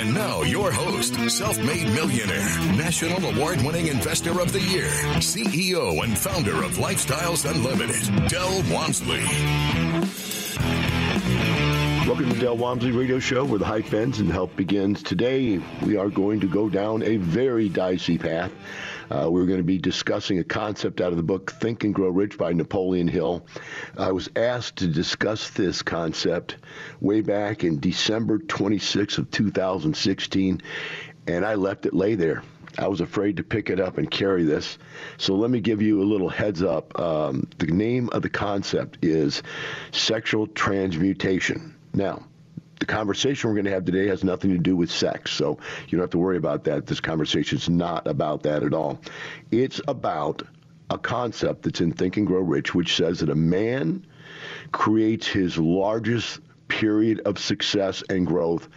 And 0.00 0.14
now, 0.14 0.40
your 0.40 0.72
host, 0.72 1.14
self 1.28 1.58
made 1.58 1.84
millionaire, 1.88 2.48
national 2.74 3.22
award 3.22 3.60
winning 3.60 3.88
investor 3.88 4.40
of 4.40 4.50
the 4.50 4.60
year, 4.62 4.88
CEO 5.18 6.02
and 6.02 6.18
founder 6.18 6.64
of 6.64 6.78
Lifestyles 6.78 7.44
Unlimited, 7.44 8.26
Del 8.30 8.62
Walmsley. 8.72 9.20
Welcome 12.06 12.30
to 12.30 12.40
Del 12.40 12.56
Walmsley 12.56 12.92
Radio 12.92 13.18
Show, 13.18 13.44
where 13.44 13.58
the 13.58 13.66
hype 13.66 13.92
ends 13.92 14.20
and 14.20 14.32
help 14.32 14.56
begins. 14.56 15.02
Today, 15.02 15.58
we 15.82 15.98
are 15.98 16.08
going 16.08 16.40
to 16.40 16.46
go 16.46 16.70
down 16.70 17.02
a 17.02 17.18
very 17.18 17.68
dicey 17.68 18.16
path. 18.16 18.52
Uh, 19.10 19.28
we're 19.28 19.46
going 19.46 19.58
to 19.58 19.64
be 19.64 19.78
discussing 19.78 20.38
a 20.38 20.44
concept 20.44 21.00
out 21.00 21.10
of 21.10 21.16
the 21.16 21.22
book 21.22 21.50
Think 21.52 21.82
and 21.84 21.94
Grow 21.94 22.10
Rich 22.10 22.38
by 22.38 22.52
Napoleon 22.52 23.08
Hill. 23.08 23.44
I 23.98 24.12
was 24.12 24.28
asked 24.36 24.76
to 24.76 24.86
discuss 24.86 25.50
this 25.50 25.82
concept 25.82 26.56
way 27.00 27.20
back 27.20 27.64
in 27.64 27.80
December 27.80 28.38
26th 28.38 29.18
of 29.18 29.30
2016, 29.30 30.62
and 31.26 31.44
I 31.44 31.54
left 31.54 31.86
it 31.86 31.94
lay 31.94 32.14
there. 32.14 32.42
I 32.78 32.86
was 32.86 33.00
afraid 33.00 33.36
to 33.38 33.42
pick 33.42 33.68
it 33.68 33.80
up 33.80 33.98
and 33.98 34.08
carry 34.08 34.44
this. 34.44 34.78
So 35.18 35.34
let 35.34 35.50
me 35.50 35.60
give 35.60 35.82
you 35.82 36.02
a 36.02 36.04
little 36.04 36.28
heads 36.28 36.62
up. 36.62 36.98
Um, 36.98 37.48
the 37.58 37.66
name 37.66 38.10
of 38.12 38.22
the 38.22 38.30
concept 38.30 38.98
is 39.02 39.42
sexual 39.90 40.46
transmutation. 40.46 41.74
Now, 41.92 42.26
the 42.80 42.86
conversation 42.86 43.48
we're 43.48 43.54
going 43.54 43.66
to 43.66 43.70
have 43.70 43.84
today 43.84 44.08
has 44.08 44.24
nothing 44.24 44.50
to 44.50 44.58
do 44.58 44.74
with 44.74 44.90
sex, 44.90 45.30
so 45.30 45.58
you 45.86 45.98
don't 45.98 46.00
have 46.00 46.10
to 46.10 46.18
worry 46.18 46.38
about 46.38 46.64
that. 46.64 46.86
This 46.86 47.00
conversation 47.00 47.58
is 47.58 47.68
not 47.68 48.06
about 48.06 48.42
that 48.42 48.62
at 48.62 48.74
all. 48.74 48.98
It's 49.50 49.80
about 49.86 50.42
a 50.88 50.98
concept 50.98 51.62
that's 51.62 51.82
in 51.82 51.92
Think 51.92 52.16
and 52.16 52.26
Grow 52.26 52.40
Rich, 52.40 52.74
which 52.74 52.96
says 52.96 53.20
that 53.20 53.28
a 53.28 53.34
man 53.34 54.04
creates 54.72 55.26
his 55.26 55.58
largest 55.58 56.40
period 56.68 57.20
of 57.26 57.38
success 57.38 58.02
and 58.08 58.26
growth 58.26 58.68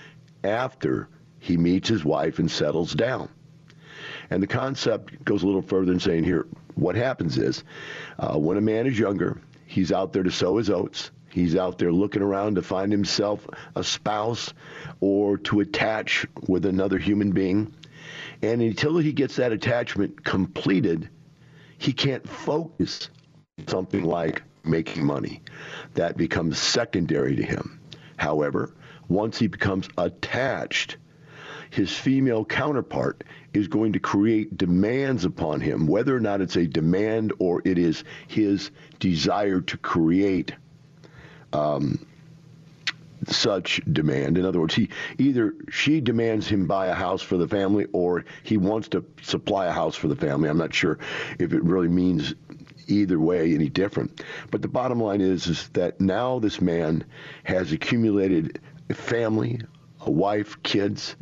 after 0.43 1.07
he 1.39 1.55
meets 1.55 1.87
his 1.87 2.03
wife 2.03 2.39
and 2.39 2.51
settles 2.51 2.93
down. 2.93 3.29
And 4.29 4.43
the 4.43 4.47
concept 4.47 5.23
goes 5.23 5.43
a 5.43 5.45
little 5.45 5.61
further 5.61 5.93
in 5.93 5.99
saying 5.99 6.25
here, 6.25 6.45
what 6.75 6.95
happens 6.95 7.37
is 7.37 7.63
uh, 8.19 8.37
when 8.37 8.57
a 8.57 8.61
man 8.61 8.85
is 8.85 8.99
younger, 8.99 9.39
he's 9.65 9.91
out 9.91 10.11
there 10.11 10.23
to 10.23 10.31
sow 10.31 10.57
his 10.57 10.69
oats. 10.69 11.11
He's 11.33 11.55
out 11.55 11.79
there 11.79 11.91
looking 11.91 12.21
around 12.21 12.55
to 12.55 12.61
find 12.61 12.91
himself 12.91 13.47
a 13.75 13.83
spouse 13.83 14.53
or 14.99 15.39
to 15.39 15.61
attach 15.61 16.27
with 16.47 16.63
another 16.63 16.99
human 16.99 17.31
being. 17.31 17.73
And 18.43 18.61
until 18.61 18.99
he 18.99 19.13
gets 19.13 19.37
that 19.37 19.51
attachment 19.51 20.23
completed, 20.23 21.09
he 21.79 21.91
can't 21.91 22.29
focus 22.29 23.09
on 23.57 23.67
something 23.67 24.03
like 24.03 24.43
making 24.63 25.03
money. 25.03 25.41
That 25.95 26.17
becomes 26.17 26.59
secondary 26.59 27.35
to 27.35 27.43
him. 27.43 27.79
However, 28.15 28.75
once 29.07 29.39
he 29.39 29.47
becomes 29.47 29.89
attached, 29.97 30.97
his 31.71 31.91
female 31.91 32.45
counterpart 32.45 33.23
is 33.55 33.67
going 33.67 33.93
to 33.93 33.99
create 33.99 34.55
demands 34.55 35.25
upon 35.25 35.61
him, 35.61 35.87
whether 35.87 36.15
or 36.15 36.19
not 36.19 36.41
it's 36.41 36.57
a 36.57 36.67
demand 36.67 37.33
or 37.39 37.63
it 37.65 37.79
is 37.79 38.03
his 38.27 38.69
desire 38.99 39.61
to 39.61 39.77
create 39.77 40.53
um, 41.53 42.05
such 43.27 43.81
demand. 43.91 44.37
In 44.37 44.45
other 44.45 44.59
words, 44.59 44.75
he 44.75 44.89
either 45.17 45.53
she 45.69 46.01
demands 46.01 46.47
him 46.47 46.67
buy 46.67 46.87
a 46.87 46.93
house 46.93 47.21
for 47.21 47.37
the 47.37 47.47
family, 47.47 47.85
or 47.93 48.25
he 48.43 48.57
wants 48.57 48.89
to 48.89 49.05
supply 49.21 49.67
a 49.67 49.71
house 49.71 49.95
for 49.95 50.07
the 50.07 50.15
family. 50.15 50.49
I'm 50.49 50.57
not 50.57 50.73
sure 50.73 50.99
if 51.39 51.53
it 51.53 51.63
really 51.63 51.87
means 51.87 52.33
either 52.87 53.19
way 53.19 53.53
any 53.53 53.69
different. 53.69 54.23
But 54.51 54.61
the 54.61 54.67
bottom 54.67 54.99
line 55.01 55.21
is, 55.21 55.47
is 55.47 55.69
that 55.69 56.01
now 56.01 56.39
this 56.39 56.59
man 56.59 57.05
has 57.43 57.71
accumulated 57.71 58.59
a 58.89 58.93
family, 58.93 59.61
a 60.01 60.11
wife, 60.11 60.61
kids, 60.63 61.15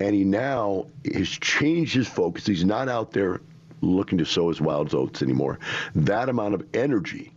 and 0.00 0.14
he 0.14 0.24
now 0.24 0.86
has 1.12 1.28
changed 1.28 1.94
his 1.94 2.06
focus. 2.06 2.46
He's 2.46 2.64
not 2.64 2.88
out 2.88 3.12
there 3.12 3.40
looking 3.80 4.18
to 4.18 4.26
sow 4.26 4.48
his 4.48 4.60
wild 4.60 4.94
oats 4.94 5.22
anymore. 5.22 5.58
That 5.94 6.28
amount 6.28 6.54
of 6.54 6.66
energy 6.74 7.32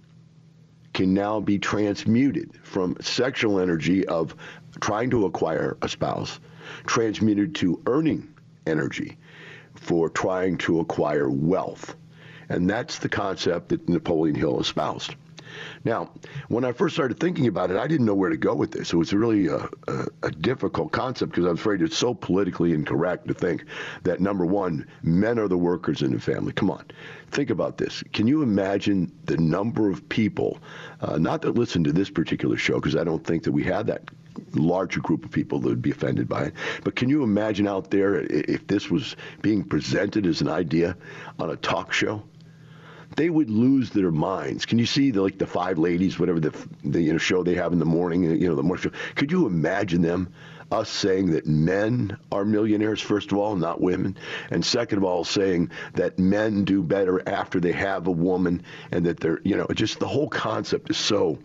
can 0.94 1.14
now 1.14 1.40
be 1.40 1.58
transmuted 1.58 2.52
from 2.64 2.98
sexual 3.02 3.60
energy 3.60 4.06
of 4.08 4.36
trying 4.80 5.10
to 5.12 5.26
acquire 5.26 5.78
a 5.82 5.90
spouse, 5.90 6.40
transmuted 6.86 7.56
to 7.56 7.82
earning 7.88 8.34
energy 8.68 9.18
for 9.76 10.10
trying 10.10 10.58
to 10.58 10.80
acquire 10.80 11.30
wealth. 11.30 11.96
And 12.50 12.70
that's 12.70 13.00
the 13.00 13.10
concept 13.10 13.70
that 13.70 13.88
Napoleon 13.88 14.36
Hill 14.36 14.60
espoused. 14.60 15.16
Now, 15.84 16.12
when 16.48 16.66
I 16.66 16.72
first 16.72 16.96
started 16.96 17.20
thinking 17.20 17.48
about 17.48 17.72
it, 17.72 17.78
I 17.78 17.88
didn't 17.88 18.06
know 18.06 18.16
where 18.16 18.30
to 18.30 18.38
go 18.38 18.54
with 18.56 18.72
this. 18.72 18.94
It 18.94 18.98
was 18.98 19.14
really 19.14 19.48
a, 19.48 19.68
a, 19.88 20.08
a 20.24 20.32
difficult 20.32 20.92
concept 20.92 21.32
because 21.32 21.46
I 21.46 21.52
was 21.52 21.60
afraid 21.60 21.82
it's 21.82 21.98
so 21.98 22.14
politically 22.14 22.74
incorrect 22.74 23.28
to 23.28 23.34
think 23.34 23.66
that 24.04 24.20
number 24.20 24.46
one, 24.46 24.88
men 25.04 25.40
are 25.40 25.48
the 25.48 25.58
workers 25.58 26.02
in 26.02 26.12
the 26.12 26.20
family. 26.20 26.54
Come 26.54 26.72
on, 26.72 26.86
think 27.32 27.50
about 27.50 27.78
this. 27.78 28.04
Can 28.14 28.28
you 28.28 28.42
imagine 28.42 29.12
the 29.26 29.38
number 29.38 29.90
of 29.90 30.08
people, 30.10 30.60
uh, 31.02 31.18
not 31.18 31.42
that 31.44 31.56
listen 31.56 31.84
to 31.84 31.92
this 31.92 32.10
particular 32.10 32.58
show, 32.58 32.76
because 32.76 32.96
I 32.96 33.04
don't 33.04 33.26
think 33.26 33.44
that 33.44 33.52
we 33.52 33.64
have 33.64 33.88
that 33.88 34.10
larger 34.54 35.00
group 35.00 35.26
of 35.26 35.32
people 35.32 35.60
that 35.60 35.70
would 35.70 35.82
be 35.82 35.92
offended 35.92 36.28
by 36.28 36.44
it. 36.44 36.54
But 36.84 36.96
can 36.96 37.10
you 37.10 37.24
imagine 37.24 37.68
out 37.68 37.92
there 37.92 38.22
if 38.22 38.66
this 38.68 38.90
was 38.90 39.16
being 39.42 39.64
presented 39.64 40.26
as 40.26 40.42
an 40.42 40.48
idea 40.48 40.96
on 41.40 41.50
a 41.50 41.56
talk 41.58 41.92
show? 41.94 42.24
They 43.16 43.30
would 43.30 43.50
lose 43.50 43.90
their 43.90 44.12
minds. 44.12 44.66
Can 44.66 44.80
you 44.80 44.86
see 44.86 45.12
the 45.12 45.22
like 45.22 45.38
the 45.38 45.48
five 45.48 45.78
ladies, 45.78 46.18
whatever 46.20 46.40
the 46.40 46.54
the 46.84 47.02
you 47.02 47.12
know 47.12 47.18
show 47.18 47.44
they 47.44 47.56
have 47.56 47.74
in 47.74 47.80
the 47.80 47.86
morning, 47.86 48.24
you 48.24 48.48
know 48.48 48.56
the 48.56 48.64
morning 48.64 48.84
show? 48.84 48.92
Could 49.16 49.32
you 49.32 49.48
imagine 49.48 50.02
them? 50.02 50.34
Us 50.72 50.90
saying 50.90 51.32
that 51.32 51.46
men 51.46 52.18
are 52.32 52.46
millionaires, 52.46 53.02
first 53.02 53.34
of 53.34 53.38
all, 53.38 53.58
not 53.58 53.82
women. 53.82 54.18
And 54.50 54.66
second 54.66 55.00
of 55.00 55.04
all, 55.04 55.26
saying 55.26 55.72
that 55.96 56.18
men 56.18 56.64
do 56.64 56.82
better 56.82 57.28
after 57.28 57.60
they 57.60 57.74
have 57.74 58.08
a 58.08 58.12
woman 58.12 58.64
and 58.90 59.06
that 59.06 59.20
they're, 59.20 59.42
you 59.44 59.58
know, 59.58 59.68
just 59.74 60.00
the 60.00 60.08
whole 60.08 60.30
concept 60.30 60.90
is 60.90 60.96
so 60.96 61.40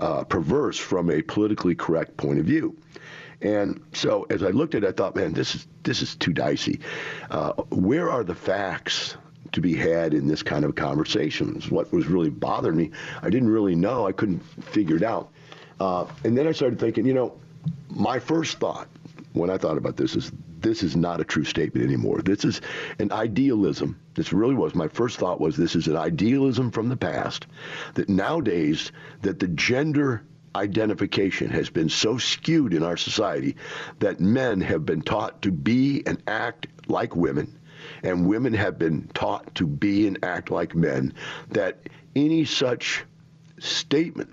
uh, 0.00 0.24
perverse 0.24 0.78
from 0.78 1.10
a 1.10 1.20
politically 1.20 1.74
correct 1.74 2.16
point 2.16 2.38
of 2.38 2.46
view. 2.46 2.74
And 3.42 3.82
so 3.92 4.26
as 4.30 4.42
I 4.42 4.48
looked 4.48 4.74
at 4.74 4.82
it, 4.82 4.88
I 4.88 4.92
thought, 4.92 5.14
man, 5.14 5.34
this 5.34 5.54
is 5.54 5.66
this 5.82 6.00
is 6.00 6.16
too 6.16 6.32
dicey. 6.32 6.80
Uh, 7.30 7.52
where 7.68 8.10
are 8.10 8.24
the 8.24 8.34
facts 8.34 9.16
to 9.54 9.60
be 9.60 9.74
had 9.74 10.14
in 10.14 10.26
this 10.26 10.42
kind 10.42 10.64
of 10.64 10.74
conversations. 10.74 11.70
What 11.70 11.92
was 11.92 12.06
really 12.06 12.30
bothering 12.30 12.76
me, 12.76 12.90
I 13.22 13.30
didn't 13.30 13.48
really 13.48 13.74
know. 13.74 14.06
I 14.06 14.12
couldn't 14.12 14.40
figure 14.64 14.96
it 14.96 15.02
out. 15.02 15.32
Uh, 15.80 16.06
and 16.24 16.36
then 16.36 16.46
I 16.46 16.52
started 16.52 16.78
thinking, 16.78 17.06
you 17.06 17.14
know, 17.14 17.34
my 17.88 18.18
first 18.18 18.58
thought 18.58 18.88
when 19.32 19.50
I 19.50 19.58
thought 19.58 19.76
about 19.76 19.96
this 19.96 20.14
is 20.14 20.30
this 20.60 20.82
is 20.82 20.96
not 20.96 21.20
a 21.20 21.24
true 21.24 21.44
statement 21.44 21.84
anymore. 21.84 22.22
This 22.22 22.44
is 22.44 22.60
an 22.98 23.12
idealism. 23.12 24.00
This 24.14 24.32
really 24.32 24.54
was 24.54 24.74
my 24.74 24.88
first 24.88 25.18
thought 25.18 25.40
was 25.40 25.56
this 25.56 25.76
is 25.76 25.88
an 25.88 25.96
idealism 25.96 26.70
from 26.70 26.88
the 26.88 26.96
past 26.96 27.46
that 27.94 28.08
nowadays 28.08 28.90
that 29.22 29.40
the 29.40 29.48
gender 29.48 30.22
identification 30.54 31.50
has 31.50 31.68
been 31.68 31.88
so 31.88 32.16
skewed 32.16 32.72
in 32.72 32.82
our 32.82 32.96
society 32.96 33.56
that 33.98 34.20
men 34.20 34.60
have 34.60 34.86
been 34.86 35.02
taught 35.02 35.42
to 35.42 35.50
be 35.50 36.02
and 36.06 36.22
act 36.28 36.68
like 36.86 37.16
women 37.16 37.58
and 38.04 38.28
women 38.28 38.54
have 38.54 38.78
been 38.78 39.08
taught 39.14 39.54
to 39.56 39.66
be 39.66 40.06
and 40.06 40.24
act 40.24 40.50
like 40.50 40.74
men 40.74 41.12
that 41.50 41.88
any 42.14 42.44
such 42.44 43.04
statement 43.58 44.30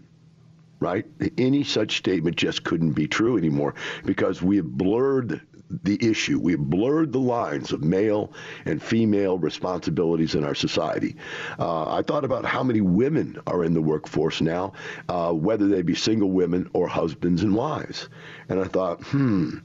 right? 0.80 1.06
Any 1.38 1.64
such 1.64 1.98
statement 1.98 2.36
just 2.36 2.64
couldn't 2.64 2.94
be 2.94 3.08
true 3.08 3.38
anymore 3.38 3.76
because 4.04 4.42
we 4.42 4.58
have 4.58 4.66
blurred 4.66 5.40
the 5.84 5.98
issue. 6.06 6.40
We 6.40 6.54
have 6.54 6.62
blurred 6.70 7.14
the 7.14 7.20
lines 7.20 7.72
of 7.72 7.82
male 7.84 8.34
and 8.66 8.82
female 8.82 9.38
responsibilities 9.38 10.36
in 10.36 10.44
our 10.44 10.56
society. 10.56 11.16
Uh, 11.58 11.96
I 11.96 12.02
thought 12.02 12.26
about 12.26 12.46
how 12.46 12.64
many 12.64 12.82
women 12.82 13.40
are 13.48 13.64
in 13.64 13.74
the 13.74 13.82
workforce 13.82 14.42
now, 14.42 14.74
uh, 15.08 15.32
whether 15.32 15.68
they 15.68 15.82
be 15.82 15.96
single 15.96 16.32
women 16.32 16.70
or 16.74 16.88
husbands 16.88 17.44
and 17.44 17.56
wives. 17.56 18.10
And 18.50 18.60
I 18.60 18.66
thought, 18.66 19.02
hmm, 19.04 19.60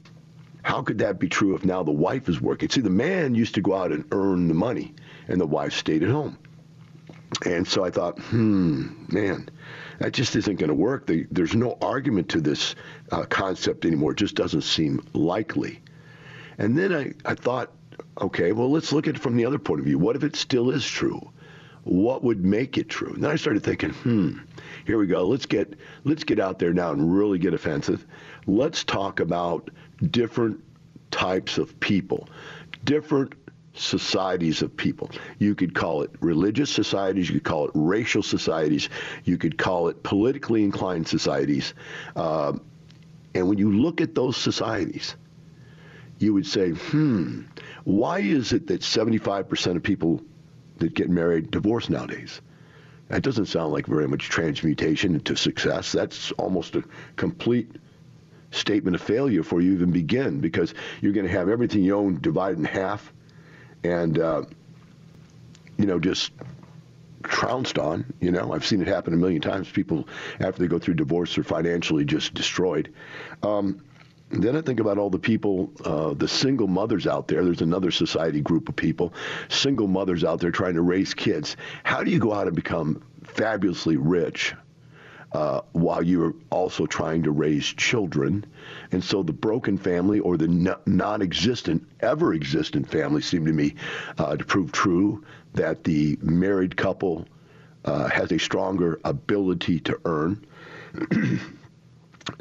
how 0.67 0.81
could 0.81 0.97
that 0.97 1.17
be 1.17 1.29
true 1.29 1.55
if 1.55 1.63
now 1.63 1.81
the 1.81 1.93
wife 1.93 2.27
is 2.27 2.41
working? 2.41 2.67
See, 2.67 2.81
the 2.81 2.89
man 2.89 3.35
used 3.35 3.55
to 3.55 3.61
go 3.61 3.73
out 3.73 3.93
and 3.93 4.03
earn 4.11 4.49
the 4.49 4.53
money, 4.53 4.93
and 5.29 5.39
the 5.39 5.45
wife 5.47 5.71
stayed 5.71 6.03
at 6.03 6.09
home. 6.09 6.37
And 7.45 7.65
so 7.65 7.85
I 7.85 7.89
thought, 7.89 8.19
hmm, 8.19 9.05
man, 9.07 9.47
that 9.99 10.11
just 10.11 10.35
isn't 10.35 10.57
going 10.57 10.67
to 10.67 10.75
work. 10.75 11.09
There's 11.31 11.55
no 11.55 11.77
argument 11.81 12.27
to 12.29 12.41
this 12.41 12.75
uh, 13.13 13.23
concept 13.23 13.85
anymore. 13.85 14.11
It 14.11 14.17
just 14.17 14.35
doesn't 14.35 14.63
seem 14.63 15.07
likely. 15.13 15.79
And 16.57 16.77
then 16.77 16.93
I, 16.93 17.13
I 17.23 17.35
thought, 17.35 17.71
okay, 18.19 18.51
well, 18.51 18.69
let's 18.69 18.91
look 18.91 19.07
at 19.07 19.15
it 19.15 19.21
from 19.21 19.37
the 19.37 19.45
other 19.45 19.59
point 19.59 19.79
of 19.79 19.85
view. 19.85 19.97
What 19.97 20.17
if 20.17 20.23
it 20.25 20.35
still 20.35 20.71
is 20.71 20.85
true? 20.85 21.31
What 21.85 22.25
would 22.25 22.43
make 22.43 22.77
it 22.77 22.89
true? 22.89 23.13
And 23.13 23.23
then 23.23 23.31
I 23.31 23.37
started 23.37 23.63
thinking, 23.63 23.91
hmm, 23.91 24.39
here 24.85 24.97
we 24.97 25.07
go. 25.07 25.25
Let's 25.25 25.45
get 25.45 25.75
let's 26.03 26.25
get 26.25 26.39
out 26.41 26.59
there 26.59 26.73
now 26.73 26.91
and 26.91 27.15
really 27.17 27.39
get 27.39 27.53
offensive. 27.53 28.05
Let's 28.45 28.83
talk 28.83 29.21
about 29.21 29.69
different 30.11 30.63
types 31.11 31.57
of 31.57 31.79
people, 31.79 32.27
different 32.83 33.33
societies 33.73 34.61
of 34.61 34.75
people. 34.75 35.09
You 35.39 35.55
could 35.55 35.75
call 35.75 36.01
it 36.01 36.11
religious 36.19 36.69
societies, 36.69 37.29
you 37.29 37.35
could 37.35 37.43
call 37.43 37.65
it 37.65 37.71
racial 37.73 38.23
societies, 38.23 38.89
you 39.23 39.37
could 39.37 39.57
call 39.57 39.87
it 39.87 40.03
politically 40.03 40.63
inclined 40.63 41.07
societies. 41.07 41.73
Uh, 42.15 42.53
and 43.35 43.47
when 43.47 43.57
you 43.57 43.71
look 43.71 44.01
at 44.01 44.15
those 44.15 44.35
societies, 44.35 45.15
you 46.19 46.33
would 46.33 46.47
say, 46.47 46.71
hmm, 46.71 47.41
why 47.83 48.19
is 48.19 48.53
it 48.53 48.67
that 48.67 48.81
75% 48.81 49.75
of 49.75 49.83
people 49.83 50.21
that 50.77 50.93
get 50.93 51.09
married 51.09 51.51
divorce 51.51 51.89
nowadays? 51.89 52.41
That 53.09 53.21
doesn't 53.21 53.45
sound 53.45 53.71
like 53.71 53.85
very 53.85 54.07
much 54.07 54.27
transmutation 54.27 55.13
into 55.13 55.35
success. 55.35 55.91
That's 55.91 56.31
almost 56.33 56.75
a 56.75 56.83
complete 57.15 57.71
statement 58.51 58.95
of 58.95 59.01
failure 59.01 59.41
before 59.41 59.61
you 59.61 59.73
even 59.73 59.91
begin 59.91 60.39
because 60.39 60.73
you're 61.01 61.13
going 61.13 61.25
to 61.25 61.31
have 61.31 61.49
everything 61.49 61.83
you 61.83 61.95
own 61.95 62.19
divided 62.21 62.57
in 62.59 62.65
half 62.65 63.11
and 63.83 64.19
uh, 64.19 64.43
you 65.77 65.85
know 65.85 65.99
just 65.99 66.31
trounced 67.23 67.77
on. 67.77 68.05
You 68.19 68.31
know, 68.31 68.53
I've 68.53 68.65
seen 68.65 68.81
it 68.81 68.87
happen 68.87 69.13
a 69.13 69.17
million 69.17 69.41
times. 69.41 69.69
People 69.69 70.07
after 70.39 70.61
they 70.61 70.67
go 70.67 70.79
through 70.79 70.95
divorce 70.95 71.37
are 71.37 71.43
financially 71.43 72.05
just 72.05 72.33
destroyed. 72.33 72.93
Um, 73.43 73.81
then 74.29 74.57
I 74.57 74.61
think 74.61 74.81
about 74.81 74.97
all 74.97 75.09
the 75.09 75.19
people, 75.19 75.71
uh, 75.85 76.13
the 76.13 76.27
single 76.27 76.67
mothers 76.67 77.07
out 77.07 77.29
there. 77.29 77.45
There's 77.45 77.61
another 77.61 77.91
society 77.91 78.41
group 78.41 78.67
of 78.67 78.75
people, 78.75 79.13
single 79.47 79.87
mothers 79.87 80.23
out 80.25 80.41
there 80.41 80.51
trying 80.51 80.73
to 80.73 80.81
raise 80.81 81.13
kids. 81.13 81.55
How 81.83 82.03
do 82.03 82.11
you 82.11 82.19
go 82.19 82.33
out 82.33 82.47
and 82.47 82.55
become 82.55 83.01
fabulously 83.23 83.95
rich 83.95 84.53
uh, 85.31 85.61
while 85.73 86.01
you're 86.01 86.33
also 86.49 86.85
trying 86.85 87.23
to 87.23 87.31
raise 87.31 87.65
children. 87.65 88.45
And 88.91 89.03
so 89.03 89.23
the 89.23 89.33
broken 89.33 89.77
family 89.77 90.19
or 90.19 90.37
the 90.37 90.47
non 90.85 91.21
existent, 91.21 91.87
ever 91.99 92.33
existent 92.33 92.89
family 92.89 93.21
seem 93.21 93.45
to 93.45 93.53
me 93.53 93.75
uh, 94.17 94.37
to 94.37 94.45
prove 94.45 94.71
true 94.71 95.23
that 95.53 95.83
the 95.83 96.17
married 96.21 96.77
couple 96.77 97.25
uh, 97.85 98.07
has 98.09 98.31
a 98.31 98.37
stronger 98.37 98.99
ability 99.03 99.79
to 99.81 99.99
earn. 100.05 100.45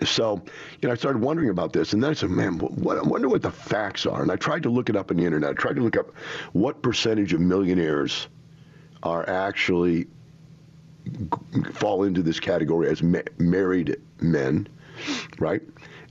so, 0.05 0.43
you 0.81 0.89
know, 0.89 0.93
I 0.93 0.97
started 0.97 1.23
wondering 1.23 1.51
about 1.51 1.73
this, 1.73 1.93
and 1.93 2.03
then 2.03 2.11
I 2.11 2.15
said, 2.15 2.31
"Man, 2.31 2.59
what, 2.59 2.99
I 2.99 3.03
wonder 3.03 3.29
what 3.29 3.43
the 3.43 3.51
facts 3.51 4.07
are." 4.07 4.23
And 4.23 4.31
I 4.31 4.37
tried 4.37 4.63
to 4.65 4.71
look 4.71 4.89
it 4.89 4.97
up 4.97 5.11
on 5.11 5.17
the 5.17 5.25
internet. 5.25 5.51
I 5.51 5.55
tried 5.55 5.77
to 5.77 5.83
look 5.83 5.97
up 5.97 6.13
what 6.53 6.83
percentage 6.83 7.33
of 7.33 7.41
millionaires 7.41 8.29
are 9.03 9.29
actually 9.29 10.07
fall 11.73 12.05
into 12.05 12.23
this 12.23 12.41
category 12.41 12.89
as 12.89 13.03
ma- 13.03 13.21
married 13.39 13.97
men, 14.21 14.69
right? 15.39 15.63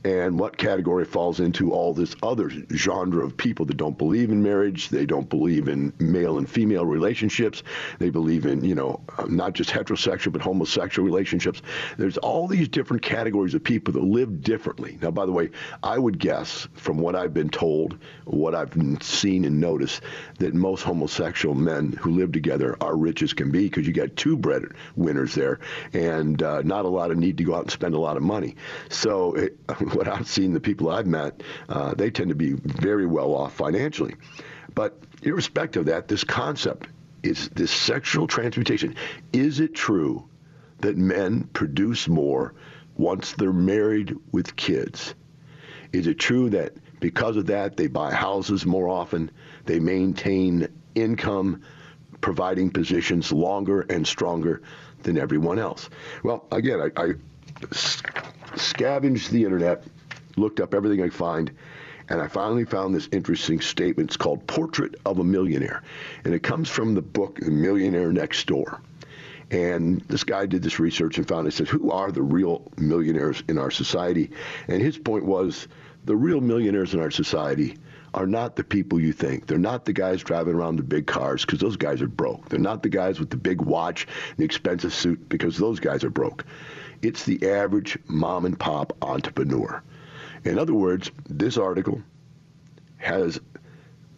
And 0.05 0.37
what 0.37 0.55
category 0.55 1.03
falls 1.03 1.39
into 1.39 1.73
all 1.73 1.91
this 1.91 2.15
other 2.21 2.51
genre 2.71 3.25
of 3.25 3.35
people 3.35 3.65
that 3.65 3.75
don't 3.75 3.97
believe 3.97 4.29
in 4.29 4.43
marriage, 4.43 4.89
they 4.89 5.03
don't 5.03 5.27
believe 5.27 5.67
in 5.67 5.91
male 5.97 6.37
and 6.37 6.47
female 6.47 6.85
relationships, 6.85 7.63
they 7.97 8.11
believe 8.11 8.45
in, 8.45 8.63
you 8.63 8.75
know, 8.75 9.01
not 9.27 9.53
just 9.53 9.71
heterosexual 9.71 10.31
but 10.31 10.43
homosexual 10.43 11.03
relationships. 11.03 11.63
There's 11.97 12.17
all 12.17 12.47
these 12.47 12.67
different 12.67 13.01
categories 13.01 13.55
of 13.55 13.63
people 13.63 13.93
that 13.93 14.03
live 14.03 14.43
differently. 14.43 14.99
Now, 15.01 15.09
by 15.09 15.25
the 15.25 15.31
way, 15.31 15.49
I 15.81 15.97
would 15.97 16.19
guess 16.19 16.67
from 16.75 16.99
what 16.99 17.15
I've 17.15 17.33
been 17.33 17.49
told, 17.49 17.97
what 18.25 18.53
I've 18.53 18.73
seen 19.01 19.43
and 19.43 19.59
noticed, 19.59 20.03
that 20.37 20.53
most 20.53 20.83
homosexual 20.83 21.55
men 21.55 21.93
who 21.93 22.11
live 22.11 22.31
together 22.31 22.77
are 22.79 22.95
rich 22.95 23.23
as 23.23 23.33
can 23.33 23.49
be 23.49 23.63
because 23.63 23.87
you 23.87 23.93
got 23.93 24.15
two 24.15 24.37
breadwinners 24.37 25.33
there 25.33 25.61
and 25.93 26.43
uh, 26.43 26.61
not 26.61 26.85
a 26.85 26.89
lot 26.89 27.09
of 27.09 27.17
need 27.17 27.39
to 27.39 27.43
go 27.43 27.55
out 27.55 27.63
and 27.63 27.71
spend 27.71 27.95
a 27.95 27.99
lot 27.99 28.17
of 28.17 28.21
money. 28.21 28.55
So 28.89 29.33
it, 29.33 29.57
what 29.95 30.07
I've 30.07 30.27
seen, 30.27 30.53
the 30.53 30.59
people 30.59 30.89
I've 30.89 31.07
met, 31.07 31.41
uh, 31.69 31.93
they 31.95 32.11
tend 32.11 32.29
to 32.29 32.35
be 32.35 32.53
very 32.53 33.05
well 33.05 33.33
off 33.33 33.53
financially. 33.53 34.15
But 34.73 34.97
irrespective 35.23 35.81
of 35.81 35.85
that, 35.87 36.07
this 36.07 36.23
concept 36.23 36.87
is 37.23 37.49
this 37.49 37.71
sexual 37.71 38.27
transmutation. 38.27 38.95
Is 39.33 39.59
it 39.59 39.73
true 39.73 40.27
that 40.79 40.97
men 40.97 41.49
produce 41.53 42.07
more 42.07 42.53
once 42.97 43.33
they're 43.33 43.53
married 43.53 44.15
with 44.31 44.55
kids? 44.55 45.15
Is 45.93 46.07
it 46.07 46.19
true 46.19 46.49
that 46.51 46.73
because 46.99 47.37
of 47.37 47.47
that 47.47 47.77
they 47.77 47.87
buy 47.87 48.13
houses 48.13 48.65
more 48.65 48.89
often, 48.89 49.31
they 49.65 49.79
maintain 49.79 50.67
income, 50.93 51.61
providing 52.21 52.69
positions 52.69 53.31
longer 53.31 53.81
and 53.81 54.05
stronger 54.05 54.61
than 55.03 55.17
everyone 55.17 55.59
else? 55.59 55.89
Well, 56.23 56.45
again, 56.51 56.79
I, 56.81 57.01
I 57.01 57.13
scavenged 58.57 59.31
the 59.31 59.43
internet, 59.43 59.83
looked 60.37 60.59
up 60.59 60.73
everything 60.73 61.01
I 61.01 61.09
find, 61.09 61.51
and 62.09 62.21
I 62.21 62.27
finally 62.27 62.65
found 62.65 62.93
this 62.93 63.09
interesting 63.11 63.61
statement. 63.61 64.09
It's 64.09 64.17
called 64.17 64.45
Portrait 64.47 64.95
of 65.05 65.19
a 65.19 65.23
Millionaire. 65.23 65.81
And 66.23 66.33
it 66.33 66.43
comes 66.43 66.69
from 66.69 66.93
the 66.93 67.01
book 67.01 67.39
The 67.39 67.51
Millionaire 67.51 68.11
Next 68.11 68.45
Door. 68.45 68.81
And 69.51 70.01
this 70.01 70.23
guy 70.23 70.45
did 70.45 70.63
this 70.63 70.79
research 70.79 71.17
and 71.17 71.27
found, 71.27 71.47
he 71.47 71.51
said, 71.51 71.67
who 71.67 71.91
are 71.91 72.11
the 72.11 72.21
real 72.21 72.71
millionaires 72.77 73.43
in 73.47 73.57
our 73.57 73.71
society? 73.71 74.31
And 74.67 74.81
his 74.81 74.97
point 74.97 75.25
was 75.25 75.67
the 76.05 76.15
real 76.15 76.41
millionaires 76.41 76.93
in 76.93 76.99
our 76.99 77.11
society 77.11 77.77
are 78.13 78.25
not 78.25 78.55
the 78.55 78.63
people 78.63 78.99
you 78.99 79.11
think. 79.11 79.45
They're 79.45 79.57
not 79.57 79.85
the 79.85 79.93
guys 79.93 80.23
driving 80.23 80.55
around 80.55 80.77
the 80.77 80.83
big 80.83 81.05
cars 81.05 81.43
because 81.45 81.59
those 81.59 81.75
guys 81.75 82.01
are 82.01 82.07
broke. 82.07 82.49
They're 82.49 82.59
not 82.59 82.81
the 82.81 82.89
guys 82.89 83.19
with 83.19 83.29
the 83.29 83.37
big 83.37 83.61
watch, 83.61 84.07
the 84.37 84.45
expensive 84.45 84.93
suit 84.93 85.27
because 85.27 85.57
those 85.57 85.79
guys 85.79 86.03
are 86.03 86.09
broke. 86.09 86.45
It's 87.05 87.23
the 87.23 87.51
average 87.51 87.99
mom 88.07 88.45
and 88.45 88.59
pop 88.59 88.97
entrepreneur. 89.03 89.83
In 90.43 90.57
other 90.57 90.73
words, 90.73 91.11
this 91.29 91.55
article 91.55 92.01
has 92.97 93.39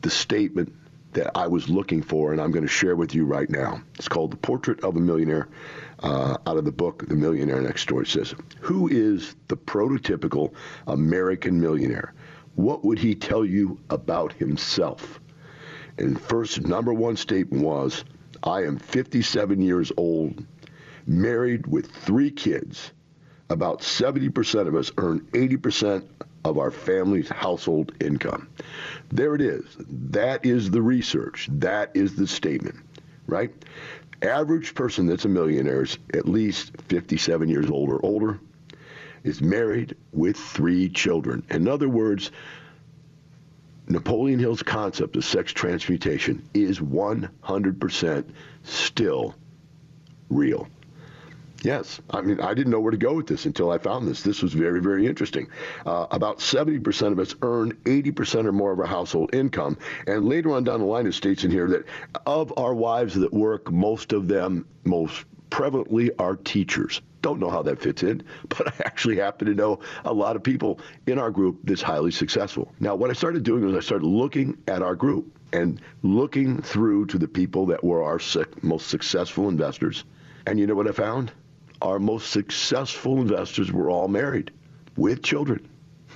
the 0.02 0.10
statement 0.10 0.74
that 1.12 1.38
I 1.38 1.48
was 1.48 1.68
looking 1.68 2.02
for, 2.02 2.32
and 2.32 2.40
I'm 2.40 2.52
going 2.52 2.64
to 2.64 2.72
share 2.72 2.96
with 2.96 3.14
you 3.14 3.26
right 3.26 3.50
now. 3.50 3.82
It's 3.96 4.08
called 4.08 4.32
The 4.32 4.38
Portrait 4.38 4.86
of 4.86 4.96
a 4.96 5.02
Millionaire 5.02 5.50
uh, 6.00 6.38
out 6.48 6.56
of 6.56 6.64
the 6.64 6.72
book 6.72 7.06
The 7.06 7.16
Millionaire 7.16 7.60
Next 7.60 7.90
Door. 7.90 8.04
It 8.04 8.08
says, 8.08 8.34
Who 8.62 8.88
is 8.88 9.36
the 9.50 9.58
prototypical 9.58 10.54
American 10.88 11.60
millionaire? 11.60 12.14
What 12.56 12.86
would 12.86 13.00
he 13.00 13.16
tell 13.16 13.44
you 13.44 13.82
about 13.90 14.32
himself? 14.32 15.20
And 15.98 16.22
first, 16.22 16.62
number 16.62 16.94
one 16.94 17.18
statement 17.18 17.66
was, 17.66 18.06
I 18.44 18.64
am 18.64 18.78
57 18.78 19.60
years 19.60 19.92
old 19.98 20.46
married 21.08 21.66
with 21.66 21.90
three 21.90 22.30
kids, 22.32 22.92
about 23.50 23.80
70% 23.80 24.68
of 24.68 24.76
us 24.76 24.92
earn 24.98 25.22
80% 25.32 26.06
of 26.44 26.58
our 26.58 26.72
family's 26.72 27.30
household 27.30 27.94
income. 28.02 28.50
There 29.10 29.36
it 29.36 29.42
is. 29.42 29.66
That 29.80 30.46
is 30.46 30.70
the 30.70 30.82
research. 30.82 31.48
That 31.52 31.92
is 31.96 32.16
the 32.16 32.28
statement, 32.28 32.78
right? 33.26 33.52
Average 34.22 34.76
person 34.76 35.06
that's 35.06 35.26
a 35.26 35.30
millionaire 35.30 35.84
is 35.84 35.98
at 36.14 36.28
least 36.28 36.72
57 36.90 37.50
years 37.50 37.70
old 37.70 37.90
or 37.90 38.04
older, 38.04 38.40
is 39.24 39.42
married 39.42 39.96
with 40.14 40.38
three 40.38 40.90
children. 40.90 41.44
In 41.50 41.68
other 41.68 41.90
words, 41.90 42.32
Napoleon 43.90 44.40
Hill's 44.40 44.64
concept 44.64 45.16
of 45.16 45.24
sex 45.24 45.54
transmutation 45.54 46.48
is 46.54 46.80
100% 46.80 48.26
still 48.64 49.36
real. 50.30 50.68
Yes, 51.64 52.00
I 52.12 52.22
mean, 52.22 52.40
I 52.40 52.54
didn't 52.54 52.72
know 52.72 52.80
where 52.80 52.92
to 52.92 52.98
go 52.98 53.14
with 53.14 53.26
this 53.26 53.46
until 53.46 53.72
I 53.72 53.80
found 53.80 54.08
this. 54.08 54.22
This 54.22 54.44
was 54.44 54.54
very, 54.54 54.80
very 54.80 55.08
interesting. 55.08 55.48
Uh, 55.86 56.06
about 56.12 56.38
70% 56.38 57.12
of 57.12 57.20
us 57.20 57.34
earn 57.42 57.72
80% 57.84 58.46
or 58.46 58.52
more 58.52 58.72
of 58.72 58.80
our 58.80 58.86
household 58.86 59.34
income. 59.34 59.78
And 60.06 60.30
later 60.30 60.52
on 60.52 60.64
down 60.64 60.82
the 60.82 60.86
line, 60.86 61.08
it 61.08 61.14
states 61.14 61.44
in 61.44 61.52
here 61.52 61.68
that 61.70 61.86
of 62.28 62.54
our 62.58 62.76
wives 62.76 63.16
that 63.16 63.34
work, 63.34 63.72
most 63.72 64.14
of 64.14 64.28
them, 64.28 64.68
most 64.84 65.26
prevalently, 65.50 66.12
are 66.20 66.36
teachers. 66.36 67.02
Don't 67.24 67.40
know 67.40 67.50
how 67.50 67.64
that 67.64 67.82
fits 67.82 68.04
in, 68.04 68.24
but 68.50 68.68
I 68.68 68.74
actually 68.86 69.18
happen 69.18 69.48
to 69.48 69.56
know 69.56 69.80
a 70.06 70.14
lot 70.14 70.36
of 70.36 70.44
people 70.44 70.80
in 71.08 71.18
our 71.18 71.32
group 71.32 71.60
that's 71.64 71.82
highly 71.82 72.12
successful. 72.12 72.72
Now, 72.80 72.96
what 72.96 73.10
I 73.10 73.14
started 73.14 73.42
doing 73.44 73.66
was 73.66 73.76
I 73.76 73.80
started 73.80 74.06
looking 74.06 74.60
at 74.68 74.84
our 74.84 74.96
group 74.96 75.36
and 75.54 75.82
looking 76.04 76.62
through 76.62 77.08
to 77.08 77.18
the 77.18 77.28
people 77.28 77.66
that 77.68 77.84
were 77.84 78.04
our 78.04 78.20
most 78.62 78.88
successful 78.90 79.50
investors. 79.50 80.04
And 80.46 80.60
you 80.60 80.68
know 80.68 80.76
what 80.76 80.88
I 80.88 80.92
found? 80.92 81.32
Our 81.82 82.00
most 82.00 82.32
successful 82.32 83.22
investors 83.22 83.72
were 83.72 83.90
all 83.90 84.08
married 84.08 84.52
with 84.96 85.24
children. 85.24 85.68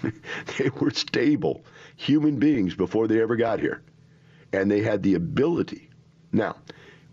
they 0.58 0.70
were 0.80 0.92
stable 0.92 1.64
human 1.96 2.38
beings 2.38 2.76
before 2.76 3.08
they 3.08 3.22
ever 3.22 3.36
got 3.36 3.60
here. 3.60 3.82
And 4.54 4.70
they 4.70 4.82
had 4.82 5.04
the 5.04 5.16
ability. 5.16 5.90
Now, 6.32 6.58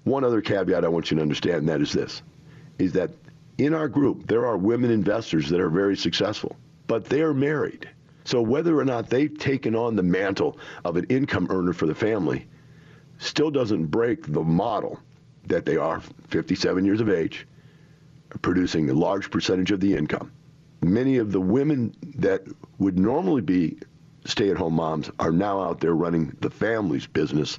one 0.05 0.25
other 0.25 0.41
caveat 0.41 0.85
I 0.85 0.89
want 0.89 1.11
you 1.11 1.17
to 1.17 1.23
understand, 1.23 1.59
and 1.59 1.69
that 1.69 1.81
is 1.81 1.93
this, 1.93 2.23
is 2.79 2.93
that 2.93 3.11
in 3.59 3.75
our 3.75 3.89
group, 3.89 4.27
there 4.27 4.47
are 4.47 4.57
women 4.57 4.91
investors 4.91 5.49
that 5.51 5.61
are 5.61 5.69
very 5.69 5.97
successful, 5.97 6.57
but 6.87 7.05
they're 7.05 7.35
married. 7.35 7.89
So 8.25 8.41
whether 8.41 8.79
or 8.79 8.85
not 8.85 9.11
they've 9.11 9.37
taken 9.37 9.75
on 9.75 9.97
the 9.97 10.03
mantle 10.03 10.59
of 10.85 10.97
an 10.97 11.05
income 11.09 11.49
earner 11.51 11.73
for 11.73 11.87
the 11.87 11.95
family 11.95 12.47
still 13.19 13.51
doesn't 13.51 13.87
break 13.87 14.27
the 14.27 14.43
model 14.43 14.99
that 15.47 15.65
they 15.65 15.77
are 15.77 16.01
57 16.29 16.85
years 16.85 17.01
of 17.01 17.09
age, 17.09 17.47
producing 18.43 18.91
a 18.91 18.95
large 18.95 19.31
percentage 19.31 19.71
of 19.71 19.81
the 19.81 19.95
income. 19.95 20.33
Many 20.83 21.17
of 21.19 21.33
the 21.33 21.41
women 21.41 21.95
that 22.17 22.45
would 22.79 22.99
normally 22.99 23.43
be 23.43 23.79
stay 24.25 24.51
at 24.51 24.57
home 24.57 24.75
moms 24.75 25.11
are 25.19 25.33
now 25.33 25.61
out 25.61 25.81
there 25.81 25.95
running 25.95 26.37
the 26.41 26.51
family's 26.51 27.07
business 27.07 27.59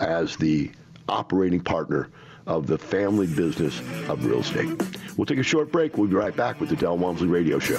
as 0.00 0.36
the 0.36 0.70
operating 1.08 1.60
partner 1.60 2.10
of 2.46 2.66
the 2.66 2.76
family 2.76 3.26
business 3.26 3.80
of 4.08 4.24
real 4.24 4.40
estate. 4.40 4.68
We'll 5.16 5.26
take 5.26 5.38
a 5.38 5.44
short 5.44 5.72
break. 5.72 5.96
We'll 5.96 6.08
be 6.08 6.16
right 6.16 6.36
back 6.36 6.60
with 6.60 6.68
the 6.68 6.76
Del 6.76 6.98
Walmsley 6.98 7.28
Radio 7.28 7.58
Show. 7.58 7.78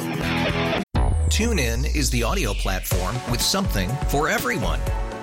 TuneIn 1.29 1.93
is 1.95 2.09
the 2.09 2.23
audio 2.23 2.53
platform 2.53 3.15
with 3.29 3.41
something 3.41 3.89
for 4.07 4.29
everyone. 4.29 4.79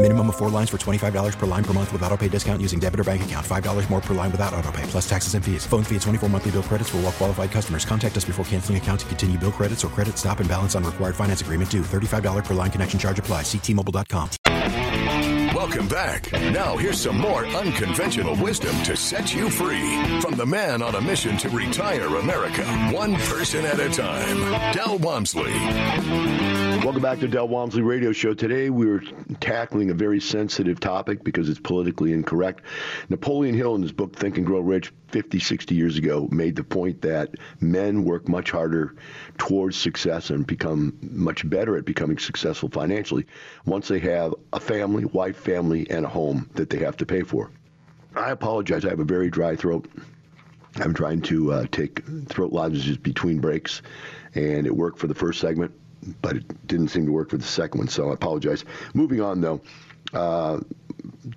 Minimum 0.00 0.28
of 0.28 0.36
four 0.36 0.50
lines 0.50 0.68
for 0.68 0.76
$25 0.76 1.38
per 1.38 1.46
line 1.46 1.64
per 1.64 1.72
month 1.72 1.90
with 1.90 2.02
auto 2.02 2.16
pay 2.16 2.28
discount 2.28 2.60
using 2.60 2.78
debit 2.78 3.00
or 3.00 3.04
bank 3.04 3.24
account. 3.24 3.46
$5 3.46 3.88
more 3.88 4.02
per 4.02 4.12
line 4.12 4.30
without 4.30 4.52
auto 4.52 4.70
pay, 4.70 4.82
plus 4.82 5.08
taxes 5.08 5.32
and 5.34 5.42
fees. 5.42 5.64
Phone 5.64 5.82
fee 5.82 5.96
at 5.96 6.02
24 6.02 6.28
monthly 6.28 6.50
bill 6.50 6.62
credits 6.62 6.90
for 6.90 6.98
well 6.98 7.12
qualified 7.12 7.50
customers. 7.50 7.86
Contact 7.86 8.14
us 8.14 8.26
before 8.26 8.44
canceling 8.44 8.76
account 8.76 9.00
to 9.00 9.06
continue 9.06 9.38
bill 9.38 9.52
credits 9.52 9.82
or 9.82 9.88
credit 9.88 10.18
stop 10.18 10.40
and 10.40 10.48
balance 10.48 10.74
on 10.74 10.84
required 10.84 11.16
finance 11.16 11.40
agreement 11.40 11.70
due. 11.70 11.80
$35 11.80 12.44
per 12.44 12.52
line 12.52 12.70
connection 12.70 12.98
charge 12.98 13.18
applies. 13.18 13.46
Ctmobile.com. 13.46 14.28
Welcome 15.54 15.88
back. 15.88 16.30
Now, 16.32 16.76
here's 16.76 17.00
some 17.00 17.16
more 17.16 17.46
unconventional 17.46 18.36
wisdom 18.36 18.76
to 18.82 18.96
set 18.96 19.34
you 19.34 19.48
free 19.48 20.20
from 20.20 20.34
the 20.34 20.44
man 20.44 20.82
on 20.82 20.96
a 20.96 21.00
mission 21.00 21.38
to 21.38 21.48
retire 21.48 22.16
America, 22.16 22.64
one 22.92 23.14
person 23.14 23.64
at 23.64 23.80
a 23.80 23.88
time, 23.88 24.74
Del 24.74 24.98
Walmsley. 24.98 26.53
Welcome 26.84 27.00
back 27.00 27.20
to 27.20 27.28
Del 27.28 27.48
Walmsley 27.48 27.80
Radio 27.80 28.12
Show. 28.12 28.34
Today 28.34 28.68
we 28.68 28.90
are 28.90 29.00
tackling 29.40 29.88
a 29.88 29.94
very 29.94 30.20
sensitive 30.20 30.80
topic 30.80 31.24
because 31.24 31.48
it's 31.48 31.58
politically 31.58 32.12
incorrect. 32.12 32.60
Napoleon 33.08 33.54
Hill, 33.54 33.74
in 33.74 33.80
his 33.80 33.90
book 33.90 34.14
Think 34.14 34.36
and 34.36 34.44
Grow 34.44 34.60
Rich, 34.60 34.92
50, 35.08 35.38
60 35.38 35.74
years 35.74 35.96
ago, 35.96 36.28
made 36.30 36.56
the 36.56 36.62
point 36.62 37.00
that 37.00 37.36
men 37.58 38.04
work 38.04 38.28
much 38.28 38.50
harder 38.50 38.96
towards 39.38 39.78
success 39.78 40.28
and 40.28 40.46
become 40.46 40.98
much 41.00 41.48
better 41.48 41.78
at 41.78 41.86
becoming 41.86 42.18
successful 42.18 42.68
financially 42.68 43.24
once 43.64 43.88
they 43.88 44.00
have 44.00 44.34
a 44.52 44.60
family, 44.60 45.06
wife, 45.06 45.38
family, 45.38 45.88
and 45.88 46.04
a 46.04 46.08
home 46.10 46.50
that 46.52 46.68
they 46.68 46.80
have 46.80 46.98
to 46.98 47.06
pay 47.06 47.22
for. 47.22 47.50
I 48.14 48.30
apologize. 48.30 48.84
I 48.84 48.90
have 48.90 49.00
a 49.00 49.04
very 49.04 49.30
dry 49.30 49.56
throat. 49.56 49.88
I'm 50.76 50.92
trying 50.92 51.22
to 51.22 51.50
uh, 51.50 51.66
take 51.72 52.04
throat 52.28 52.52
lozenges 52.52 52.98
between 52.98 53.40
breaks, 53.40 53.80
and 54.34 54.66
it 54.66 54.76
worked 54.76 54.98
for 54.98 55.06
the 55.06 55.14
first 55.14 55.40
segment 55.40 55.72
but 56.22 56.36
it 56.36 56.66
didn't 56.66 56.88
seem 56.88 57.06
to 57.06 57.12
work 57.12 57.30
for 57.30 57.36
the 57.36 57.44
second 57.44 57.78
one, 57.78 57.88
so 57.88 58.10
I 58.10 58.14
apologize. 58.14 58.64
Moving 58.94 59.20
on, 59.20 59.40
though, 59.40 59.60
uh, 60.12 60.60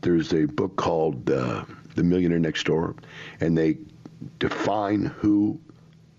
there's 0.02 0.34
a 0.34 0.46
book 0.46 0.76
called 0.76 1.30
uh, 1.30 1.66
The 1.96 2.04
Millionaire 2.04 2.40
Next 2.40 2.66
Door, 2.66 2.96
and 3.40 3.58
they 3.58 3.78
define 4.40 5.06
who 5.06 5.60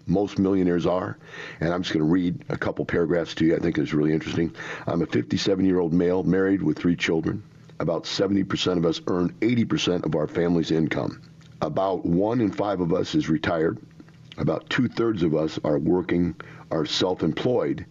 most 0.07 0.39
millionaires 0.39 0.87
are. 0.87 1.19
And 1.61 1.73
I'm 1.73 1.83
just 1.83 1.93
going 1.93 2.05
to 2.05 2.11
read 2.11 2.45
a 2.49 2.57
couple 2.57 2.85
paragraphs 2.85 3.35
to 3.37 3.47
you. 3.47 3.57
I 3.57 3.59
think 3.59 3.79
it's 3.79 3.93
really 3.93 4.13
interesting. 4.13 4.55
I'm 4.87 5.03
a 5.03 5.07
57 5.07 5.65
year 5.65 5.79
old 5.79 5.93
male, 5.93 6.23
married 6.23 6.63
with 6.63 6.79
three 6.79 6.97
children. 6.97 7.43
About 7.81 8.05
70% 8.05 8.79
of 8.79 8.87
us 8.87 9.01
earn 9.07 9.31
80% 9.41 10.05
of 10.05 10.17
our 10.17 10.27
family's 10.27 10.71
income. 10.71 11.21
About 11.61 12.05
one 12.05 12.41
in 12.41 12.51
five 12.51 12.81
of 12.81 12.93
us 12.93 13.15
is 13.15 13.29
retired. 13.29 13.79
About 14.39 14.69
two 14.71 14.89
thirds 14.89 15.23
of 15.23 15.35
us 15.35 15.59
are 15.65 15.79
working, 15.79 16.35
are 16.71 16.87
self 16.87 17.23
employed 17.23 17.85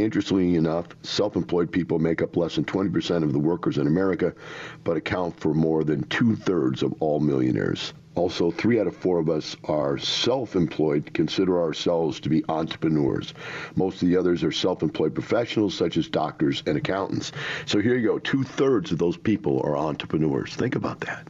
Interestingly 0.00 0.54
enough, 0.54 0.86
self 1.02 1.36
employed 1.36 1.70
people 1.70 1.98
make 1.98 2.22
up 2.22 2.36
less 2.36 2.54
than 2.54 2.64
20% 2.64 3.22
of 3.22 3.32
the 3.32 3.38
workers 3.38 3.76
in 3.76 3.86
America, 3.86 4.34
but 4.82 4.96
account 4.96 5.38
for 5.38 5.52
more 5.52 5.84
than 5.84 6.04
two 6.04 6.36
thirds 6.36 6.82
of 6.82 6.94
all 7.00 7.20
millionaires. 7.20 7.92
Also, 8.14 8.50
three 8.50 8.80
out 8.80 8.86
of 8.86 8.96
four 8.96 9.18
of 9.18 9.28
us 9.28 9.56
are 9.64 9.98
self 9.98 10.56
employed, 10.56 11.12
consider 11.12 11.60
ourselves 11.60 12.18
to 12.20 12.28
be 12.30 12.42
entrepreneurs. 12.48 13.34
Most 13.76 14.02
of 14.02 14.08
the 14.08 14.16
others 14.16 14.42
are 14.42 14.50
self 14.50 14.82
employed 14.82 15.14
professionals, 15.14 15.74
such 15.74 15.96
as 15.96 16.08
doctors 16.08 16.62
and 16.66 16.78
accountants. 16.78 17.30
So 17.66 17.78
here 17.78 17.96
you 17.96 18.08
go 18.08 18.18
two 18.18 18.42
thirds 18.42 18.92
of 18.92 18.98
those 18.98 19.18
people 19.18 19.60
are 19.62 19.76
entrepreneurs. 19.76 20.56
Think 20.56 20.76
about 20.76 21.00
that. 21.00 21.28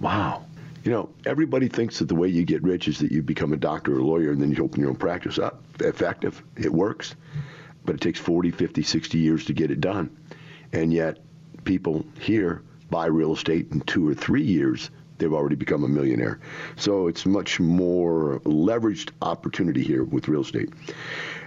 Wow. 0.00 0.44
You 0.84 0.90
know, 0.90 1.08
everybody 1.24 1.68
thinks 1.68 2.00
that 2.00 2.08
the 2.08 2.16
way 2.16 2.26
you 2.26 2.44
get 2.44 2.64
rich 2.64 2.88
is 2.88 2.98
that 2.98 3.12
you 3.12 3.22
become 3.22 3.52
a 3.52 3.56
doctor 3.56 3.94
or 3.94 4.00
a 4.00 4.04
lawyer 4.04 4.32
and 4.32 4.42
then 4.42 4.50
you 4.50 4.64
open 4.64 4.80
your 4.80 4.90
own 4.90 4.96
practice 4.96 5.38
up. 5.38 5.62
Effective. 5.80 6.42
It 6.56 6.72
works 6.72 7.14
but 7.84 7.94
it 7.94 8.00
takes 8.00 8.18
40, 8.18 8.50
50, 8.50 8.82
60 8.82 9.18
years 9.18 9.44
to 9.46 9.52
get 9.52 9.70
it 9.70 9.80
done. 9.80 10.16
And 10.72 10.92
yet, 10.92 11.18
people 11.64 12.04
here 12.20 12.62
buy 12.90 13.06
real 13.06 13.32
estate 13.32 13.68
in 13.72 13.80
two 13.80 14.06
or 14.06 14.14
three 14.14 14.42
years, 14.42 14.90
they've 15.18 15.32
already 15.32 15.56
become 15.56 15.84
a 15.84 15.88
millionaire. 15.88 16.40
So 16.76 17.06
it's 17.06 17.24
much 17.24 17.58
more 17.60 18.40
leveraged 18.44 19.10
opportunity 19.22 19.82
here 19.82 20.04
with 20.04 20.28
real 20.28 20.42
estate. 20.42 20.70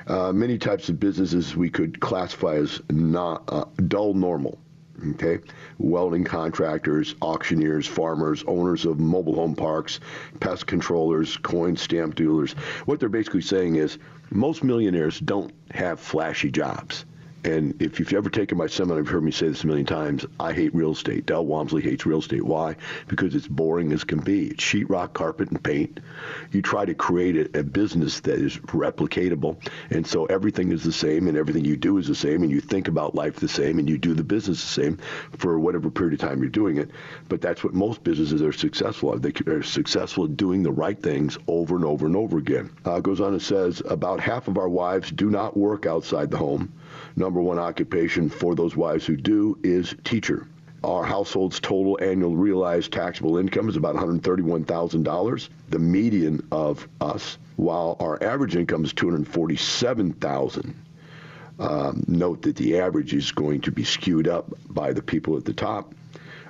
Uh, 0.07 0.31
many 0.31 0.57
types 0.57 0.89
of 0.89 0.99
businesses 0.99 1.55
we 1.55 1.69
could 1.69 1.99
classify 1.99 2.55
as 2.55 2.81
not, 2.89 3.43
uh, 3.47 3.65
dull 3.87 4.13
normal. 4.13 4.59
Okay, 5.11 5.39
welding 5.77 6.23
contractors, 6.23 7.15
auctioneers, 7.21 7.85
farmers, 7.85 8.43
owners 8.47 8.85
of 8.85 8.99
mobile 8.99 9.35
home 9.35 9.55
parks, 9.55 9.99
pest 10.39 10.67
controllers, 10.67 11.35
coin 11.37 11.75
stamp 11.75 12.15
dealers. 12.15 12.53
What 12.85 12.99
they're 12.99 13.09
basically 13.09 13.41
saying 13.41 13.75
is 13.75 13.97
most 14.31 14.63
millionaires 14.63 15.19
don't 15.19 15.51
have 15.71 15.99
flashy 15.99 16.49
jobs. 16.49 17.05
And 17.45 17.79
if 17.79 17.99
you've 17.99 18.11
ever 18.11 18.31
taken 18.31 18.57
my 18.57 18.65
seminar, 18.65 18.97
you've 18.97 19.07
heard 19.07 19.23
me 19.23 19.29
say 19.29 19.47
this 19.47 19.63
a 19.63 19.67
million 19.67 19.85
times. 19.85 20.25
I 20.39 20.51
hate 20.51 20.73
real 20.73 20.93
estate. 20.93 21.27
Del 21.27 21.45
Walmsley 21.45 21.83
hates 21.83 22.03
real 22.03 22.17
estate. 22.17 22.43
Why? 22.43 22.75
Because 23.07 23.35
it's 23.35 23.47
boring 23.47 23.93
as 23.93 24.03
can 24.03 24.19
be. 24.19 24.47
It's 24.47 24.63
sheetrock, 24.63 25.13
carpet, 25.13 25.51
and 25.51 25.63
paint. 25.63 25.99
You 26.51 26.63
try 26.63 26.85
to 26.85 26.95
create 26.95 27.55
a, 27.55 27.59
a 27.59 27.63
business 27.63 28.19
that 28.21 28.39
is 28.39 28.57
replicatable, 28.57 29.57
and 29.91 30.07
so 30.07 30.25
everything 30.25 30.71
is 30.71 30.83
the 30.83 30.91
same, 30.91 31.27
and 31.27 31.37
everything 31.37 31.63
you 31.65 31.77
do 31.77 31.99
is 31.99 32.07
the 32.07 32.15
same, 32.15 32.41
and 32.41 32.49
you 32.49 32.61
think 32.61 32.87
about 32.87 33.13
life 33.13 33.35
the 33.35 33.47
same, 33.47 33.77
and 33.77 33.87
you 33.87 33.99
do 33.99 34.15
the 34.15 34.23
business 34.23 34.59
the 34.61 34.81
same 34.81 34.97
for 35.37 35.59
whatever 35.59 35.91
period 35.91 36.19
of 36.19 36.27
time 36.27 36.41
you're 36.41 36.49
doing 36.49 36.77
it. 36.77 36.89
But 37.29 37.41
that's 37.41 37.63
what 37.63 37.75
most 37.75 38.03
businesses 38.03 38.41
are 38.41 38.53
successful 38.53 39.13
at. 39.13 39.21
They 39.21 39.33
are 39.51 39.61
successful 39.61 40.25
at 40.25 40.35
doing 40.35 40.63
the 40.63 40.71
right 40.71 40.99
things 40.99 41.37
over 41.47 41.75
and 41.75 41.85
over 41.85 42.07
and 42.07 42.15
over 42.15 42.39
again. 42.39 42.71
Uh, 42.83 43.01
goes 43.01 43.21
on 43.21 43.33
and 43.33 43.41
says 43.41 43.83
about 43.87 44.19
half 44.19 44.47
of 44.47 44.57
our 44.57 44.69
wives 44.69 45.11
do 45.11 45.29
not 45.29 45.55
work 45.55 45.85
outside 45.85 46.31
the 46.31 46.37
home 46.37 46.73
number 47.15 47.41
one 47.41 47.59
occupation 47.59 48.29
for 48.29 48.55
those 48.55 48.75
wives 48.75 49.05
who 49.05 49.15
do 49.15 49.57
is 49.63 49.95
teacher. 50.03 50.47
Our 50.83 51.03
household's 51.03 51.59
total 51.59 51.97
annual 52.01 52.35
realized 52.35 52.91
taxable 52.91 53.37
income 53.37 53.69
is 53.69 53.75
about 53.75 53.95
$131,000, 53.95 55.49
the 55.69 55.79
median 55.79 56.47
of 56.51 56.87
us, 57.01 57.37
while 57.55 57.97
our 57.99 58.21
average 58.21 58.55
income 58.55 58.85
is 58.85 58.93
$247,000. 58.93 60.75
Um, 61.57 62.03
note 62.07 62.41
that 62.43 62.57
the 62.57 62.79
average 62.79 63.13
is 63.13 63.31
going 63.31 63.61
to 63.61 63.71
be 63.71 63.85
skewed 63.85 64.27
up 64.27 64.53
by 64.69 64.91
the 64.91 65.01
people 65.01 65.37
at 65.37 65.45
the 65.45 65.53
top. 65.53 65.95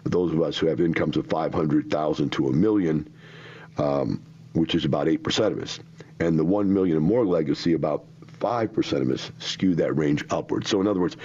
Those 0.03 0.33
of 0.33 0.41
us 0.41 0.57
who 0.57 0.67
have 0.67 0.81
incomes 0.81 1.15
of 1.15 1.27
500,000 1.27 2.31
to 2.31 2.47
a 2.47 2.51
million, 2.51 3.13
um, 3.77 4.21
which 4.53 4.75
is 4.75 4.83
about 4.83 5.07
8% 5.07 5.51
of 5.51 5.61
us. 5.61 5.79
And 6.19 6.39
the 6.39 6.43
1 6.43 6.73
million 6.73 6.97
and 6.97 7.05
more 7.05 7.25
legacy, 7.25 7.73
about 7.73 8.05
5% 8.39 9.01
of 9.01 9.09
us 9.09 9.31
skew 9.39 9.75
that 9.75 9.93
range 9.93 10.25
upward. 10.29 10.67
So 10.67 10.81
in 10.81 10.87
other 10.87 10.99
words, 10.99 11.17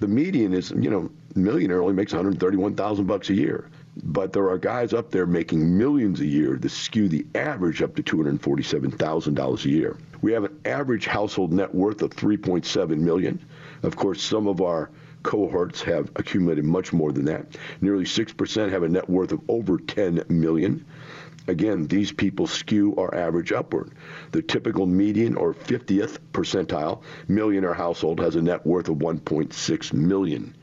the 0.00 0.08
median 0.08 0.52
is, 0.52 0.70
you 0.70 0.90
know, 0.90 1.10
millionaire 1.34 1.82
only 1.82 1.94
makes 1.94 2.12
131,000 2.12 3.06
bucks 3.06 3.30
a 3.30 3.34
year. 3.34 3.70
But 4.02 4.32
there 4.32 4.50
are 4.50 4.58
guys 4.58 4.92
up 4.92 5.10
there 5.12 5.26
making 5.26 5.78
millions 5.78 6.20
a 6.20 6.26
year 6.26 6.56
that 6.56 6.68
skew 6.70 7.08
the 7.08 7.26
average 7.34 7.80
up 7.80 7.94
to 7.96 8.02
$247,000 8.02 9.64
a 9.64 9.68
year. 9.68 9.96
We 10.20 10.32
have 10.32 10.44
an 10.44 10.60
average 10.64 11.06
household 11.06 11.52
net 11.52 11.72
worth 11.72 12.02
of 12.02 12.10
3.7 12.10 12.98
million. 12.98 13.40
Of 13.82 13.94
course, 13.94 14.20
some 14.22 14.48
of 14.48 14.60
our 14.60 14.90
cohorts 15.22 15.82
have 15.82 16.10
accumulated 16.16 16.64
much 16.64 16.92
more 16.92 17.12
than 17.12 17.24
that. 17.26 17.56
Nearly 17.80 18.04
6% 18.04 18.70
have 18.70 18.82
a 18.82 18.88
net 18.88 19.08
worth 19.08 19.32
of 19.32 19.40
over 19.48 19.78
10 19.78 20.24
million. 20.28 20.84
Again, 21.46 21.86
these 21.86 22.10
people 22.10 22.46
skew 22.46 22.94
our 22.96 23.14
average 23.14 23.52
upward. 23.52 23.92
The 24.32 24.42
typical 24.42 24.86
median 24.86 25.36
or 25.36 25.52
50th 25.52 26.18
percentile 26.32 27.02
millionaire 27.28 27.74
household 27.74 28.20
has 28.20 28.36
a 28.36 28.42
net 28.42 28.66
worth 28.66 28.88
of 28.88 28.96
1.6 28.96 29.92
million. 29.92 30.54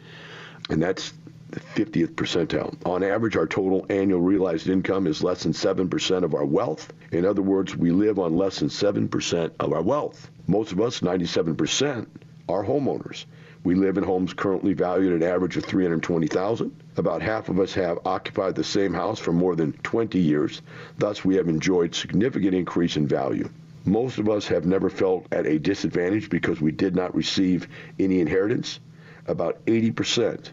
And 0.70 0.82
that's 0.82 1.14
the 1.52 1.60
50th 1.60 2.16
percentile. 2.16 2.76
On 2.86 3.04
average, 3.04 3.36
our 3.36 3.46
total 3.46 3.86
annual 3.90 4.22
realized 4.22 4.70
income 4.70 5.06
is 5.06 5.24
less 5.24 5.44
than 5.44 5.54
7% 5.54 6.24
of 6.24 6.34
our 6.34 6.46
wealth. 6.46 6.92
In 7.12 7.26
other 7.26 7.42
words, 7.42 7.76
we 7.76 7.92
live 7.92 8.20
on 8.20 8.38
less 8.38 8.60
than 8.60 8.70
7% 8.70 9.52
of 9.60 9.74
our 9.74 9.82
wealth. 9.82 10.32
Most 10.48 10.72
of 10.72 10.82
us, 10.82 11.02
97%, 11.02 12.08
are 12.50 12.64
homeowners. 12.64 13.26
We 13.64 13.76
live 13.76 14.00
in 14.00 14.04
homes 14.04 14.34
currently 14.34 14.74
valued 14.74 15.14
at 15.14 15.22
an 15.22 15.36
average 15.36 15.56
of 15.56 15.66
320,000. 15.66 16.72
About 16.98 17.22
half 17.22 17.48
of 17.48 17.60
us 17.60 17.76
have 17.76 18.00
occupied 18.06 18.56
the 18.56 18.64
same 18.64 18.92
house 18.92 19.20
for 19.20 19.32
more 19.32 19.56
than 19.56 19.74
20 19.84 20.18
years. 20.18 20.64
Thus, 20.98 21.24
we 21.24 21.36
have 21.36 21.48
enjoyed 21.48 21.94
significant 21.94 22.56
increase 22.56 22.98
in 22.98 23.08
value. 23.08 23.48
Most 23.86 24.18
of 24.18 24.30
us 24.30 24.48
have 24.48 24.66
never 24.66 24.90
felt 24.90 25.28
at 25.32 25.46
a 25.46 25.60
disadvantage 25.60 26.28
because 26.28 26.60
we 26.60 26.72
did 26.72 26.96
not 26.96 27.14
receive 27.14 27.68
any 28.00 28.20
inheritance. 28.20 28.80
About 29.28 29.64
80% 29.68 30.50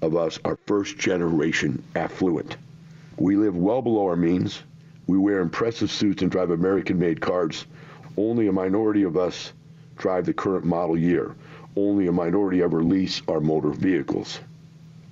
of 0.00 0.16
us 0.16 0.38
are 0.42 0.58
first 0.66 0.96
generation 0.96 1.82
affluent. 1.96 2.56
We 3.18 3.36
live 3.36 3.56
well 3.56 3.82
below 3.82 4.06
our 4.06 4.16
means. 4.16 4.62
We 5.06 5.18
wear 5.18 5.40
impressive 5.40 5.90
suits 5.90 6.22
and 6.22 6.30
drive 6.30 6.50
American 6.50 6.98
made 6.98 7.20
cars. 7.20 7.66
Only 8.16 8.46
a 8.46 8.52
minority 8.52 9.02
of 9.02 9.18
us 9.18 9.52
drive 9.98 10.24
the 10.24 10.32
current 10.32 10.64
model 10.64 10.96
year 10.96 11.34
only 11.78 12.08
a 12.08 12.12
minority 12.12 12.62
ever 12.62 12.82
lease 12.82 13.22
our 13.28 13.40
motor 13.40 13.70
vehicles. 13.70 14.40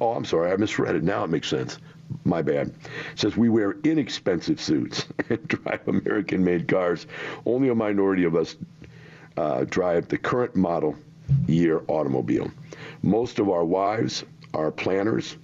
Oh, 0.00 0.12
I'm 0.12 0.24
sorry, 0.24 0.50
I 0.50 0.56
misread 0.56 0.96
it. 0.96 1.04
Now 1.04 1.24
it 1.24 1.30
makes 1.30 1.48
sense. 1.48 1.78
My 2.24 2.42
bad. 2.42 2.68
It 2.68 2.74
says 3.16 3.36
we 3.36 3.48
wear 3.48 3.76
inexpensive 3.84 4.60
suits 4.60 5.06
and 5.30 5.46
drive 5.48 5.86
American 5.86 6.44
made 6.44 6.68
cars. 6.68 7.06
Only 7.44 7.68
a 7.68 7.74
minority 7.74 8.24
of 8.24 8.34
us 8.34 8.56
uh, 9.36 9.64
drive 9.64 10.08
the 10.08 10.18
current 10.18 10.56
model 10.56 10.96
year 11.46 11.82
automobile. 11.88 12.50
Most 13.02 13.38
of 13.38 13.48
our 13.48 13.64
wives 13.64 14.24
are 14.54 14.70
planners 14.70 15.36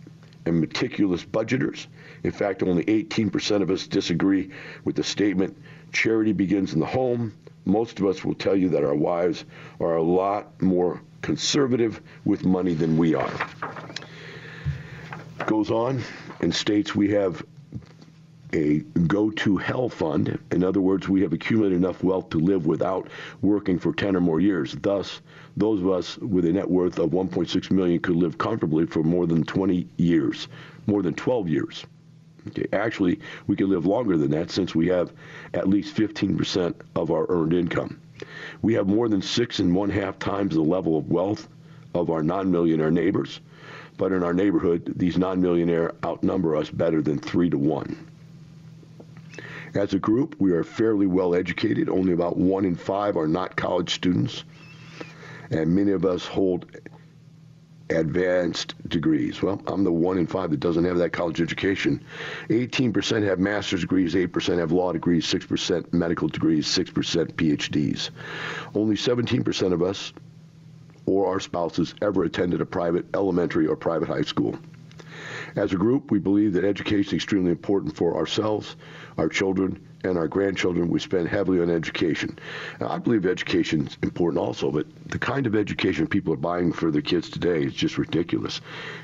and 0.47 0.61
meticulous 0.61 1.25
budgeters. 1.25 1.87
In 2.25 2.31
fact, 2.31 2.63
only 2.63 2.85
18% 2.85 3.63
of 3.63 3.71
us 3.71 3.87
disagree 3.87 4.51
with 4.85 4.97
the 4.97 5.05
statement 5.05 5.57
charity 5.93 6.33
begins 6.33 6.73
in 6.73 6.81
the 6.81 6.87
home 6.87 7.33
most 7.65 8.01
of 8.01 8.07
us 8.07 8.25
will 8.25 8.35
tell 8.35 8.57
you 8.57 8.69
that 8.71 8.85
our 8.85 8.95
wives 8.95 9.45
are 9.81 9.97
a 9.97 10.03
lot 10.03 10.61
more 10.61 11.01
conservative 11.21 12.01
with 12.25 12.45
money 12.45 12.75
than 12.75 12.97
we 12.97 13.15
are. 13.15 13.33
Goes 15.47 15.71
on 15.71 16.03
and 16.41 16.55
states 16.55 16.95
we 16.95 17.11
have 17.13 17.45
a 18.53 18.81
go 19.07 19.31
to 19.31 19.57
hell 19.57 19.89
fund. 19.89 20.39
In 20.51 20.63
other 20.63 20.81
words, 20.81 21.09
we 21.09 21.23
have 21.23 21.33
accumulated 21.33 21.79
enough 21.79 22.03
wealth 22.03 22.31
to 22.31 22.39
live 22.39 22.67
without 22.67 23.09
working 23.41 23.79
for 23.79 23.95
10 23.95 24.17
or 24.17 24.21
more 24.21 24.41
years. 24.41 24.77
Thus, 24.83 25.21
those 25.57 25.81
of 25.81 25.89
us 25.89 26.19
with 26.19 26.45
a 26.45 26.53
net 26.53 26.69
worth 26.69 26.99
of 26.99 27.11
1.6 27.11 27.71
million 27.71 28.01
could 28.01 28.17
live 28.17 28.37
comfortably 28.37 28.87
for 28.87 29.03
more 29.03 29.27
than 29.27 29.45
20 29.45 29.89
years, 29.97 30.49
more 30.87 31.01
than 31.03 31.15
12 31.15 31.49
years. 31.49 31.87
Actually, 32.73 33.21
we 33.47 33.57
can 33.57 33.71
live 33.71 33.87
longer 33.87 34.17
than 34.17 34.31
that 34.33 34.51
since 34.51 34.75
we 34.75 34.89
have 34.89 35.13
at 35.55 35.69
least 35.69 35.97
15% 35.97 36.75
of 36.97 37.11
our 37.11 37.27
earned 37.29 37.55
income. 37.55 38.01
We 38.63 38.75
have 38.75 38.87
more 38.87 39.09
than 39.09 39.23
six 39.23 39.59
and 39.59 39.75
one 39.75 39.91
half 39.91 40.19
times 40.19 40.55
the 40.55 40.63
level 40.63 40.97
of 40.97 41.11
wealth 41.11 41.49
of 41.95 42.11
our 42.11 42.23
non-millionaire 42.23 42.91
neighbors, 42.91 43.41
but 43.99 44.13
in 44.13 44.23
our 44.23 44.35
neighborhood, 44.35 44.93
these 44.97 45.19
non-millionaire 45.19 45.95
outnumber 46.05 46.57
us 46.57 46.71
better 46.71 47.03
than 47.03 47.19
three 47.19 47.51
to 47.51 47.59
one. 47.59 48.07
As 49.75 49.95
a 49.95 49.99
group, 49.99 50.37
we 50.39 50.53
are 50.53 50.65
fairly 50.65 51.07
well 51.07 51.35
educated. 51.35 51.89
Only 51.89 52.13
about 52.13 52.37
one 52.37 52.65
in 52.65 52.77
five 52.77 53.17
are 53.17 53.29
not 53.29 53.57
college 53.57 53.95
students, 53.95 54.45
and 55.51 55.75
many 55.75 55.93
of 55.93 56.05
us 56.05 56.27
hold 56.27 56.67
advanced 57.93 58.75
degrees. 58.89 59.43
Well, 59.43 59.61
I'm 59.67 59.85
the 59.85 59.93
one 59.93 60.19
in 60.19 60.27
five 60.27 60.51
that 60.51 60.61
doesn't 60.61 60.85
have 60.85 60.99
that 60.99 61.13
college 61.13 61.41
education. 61.41 62.03
18% 62.49 63.23
have 63.25 63.39
master's 63.39 63.81
degrees, 63.81 64.15
8% 64.15 64.59
have 64.59 64.73
law 64.73 64.93
degrees, 64.93 65.27
6% 65.27 65.93
medical 65.93 66.29
degrees, 66.29 66.67
6% 66.67 66.93
PhDs. 67.35 68.11
Only 68.75 68.97
17% 68.97 69.73
of 69.73 69.83
us 69.83 70.13
or 71.07 71.27
our 71.27 71.41
spouses 71.41 71.95
ever 72.01 72.25
attended 72.25 72.61
a 72.61 72.67
private 72.67 73.07
elementary 73.15 73.67
or 73.67 73.77
private 73.77 74.09
high 74.09 74.23
school. 74.23 74.57
As 75.57 75.73
a 75.73 75.77
group, 75.77 76.11
we 76.11 76.19
believe 76.19 76.55
that 76.55 76.65
education 76.65 77.11
is 77.11 77.13
extremely 77.15 77.51
important 77.51 77.97
for 77.97 78.17
ourselves, 78.17 78.77
our 79.19 79.29
children, 79.29 79.87
and 80.05 80.19
our 80.19 80.29
grandchildren, 80.29 80.89
we 80.89 80.99
spend 80.99 81.29
heavily 81.29 81.61
on 81.61 81.71
education. 81.71 82.39
Now, 82.81 82.89
I 82.89 82.99
believe 82.99 83.25
education 83.27 83.87
is 83.87 83.97
important 84.03 84.43
also, 84.43 84.71
but 84.71 84.87
the 85.07 85.19
kind 85.19 85.47
of 85.47 85.55
education 85.55 86.07
people 86.07 86.33
are 86.33 86.39
buying 86.39 86.73
for 86.73 86.91
their 86.91 87.03
kids 87.03 87.31
today 87.31 87.63
is 87.63 87.73
just 87.73 87.99
ridiculous. 87.99 88.61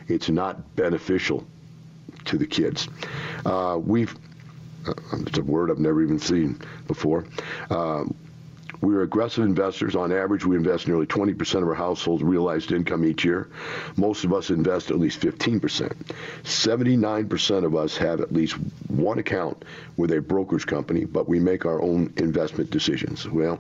It's 0.09 0.29
not 0.29 0.75
beneficial 0.77 1.47
to 2.25 2.37
the 2.37 2.47
kids. 2.47 2.89
Uh, 3.45 3.79
we've 3.81 4.15
uh, 4.87 4.95
it's 5.27 5.39
a 5.39 5.43
word 5.43 5.71
I've 5.71 5.79
never 5.79 6.03
even 6.03 6.19
seen 6.19 6.61
before. 6.87 7.25
Uh, 7.71 8.05
we 8.81 8.95
are 8.95 9.03
aggressive 9.03 9.45
investors. 9.45 9.97
On 9.97 10.13
average, 10.13 10.45
we 10.45 10.57
invest 10.57 10.87
nearly 10.87 11.07
20% 11.07 11.63
of 11.63 11.69
our 11.69 11.75
household's 11.75 12.23
realized 12.23 12.71
income 12.71 13.05
each 13.05 13.25
year. 13.25 13.49
Most 13.97 14.25
of 14.25 14.33
us 14.33 14.51
invest 14.51 14.91
at 14.91 14.99
least 14.99 15.21
15%. 15.21 15.93
79% 16.45 17.65
of 17.65 17.75
us 17.75 17.97
have 17.97 18.21
at 18.21 18.33
least 18.33 18.55
one 18.89 19.19
account 19.19 19.65
with 19.97 20.13
a 20.13 20.21
brokerage 20.21 20.67
company, 20.67 21.05
but 21.05 21.29
we 21.29 21.41
make 21.41 21.67
our 21.67 21.83
own 21.83 22.13
investment 22.17 22.71
decisions. 22.71 23.29
Well, 23.29 23.59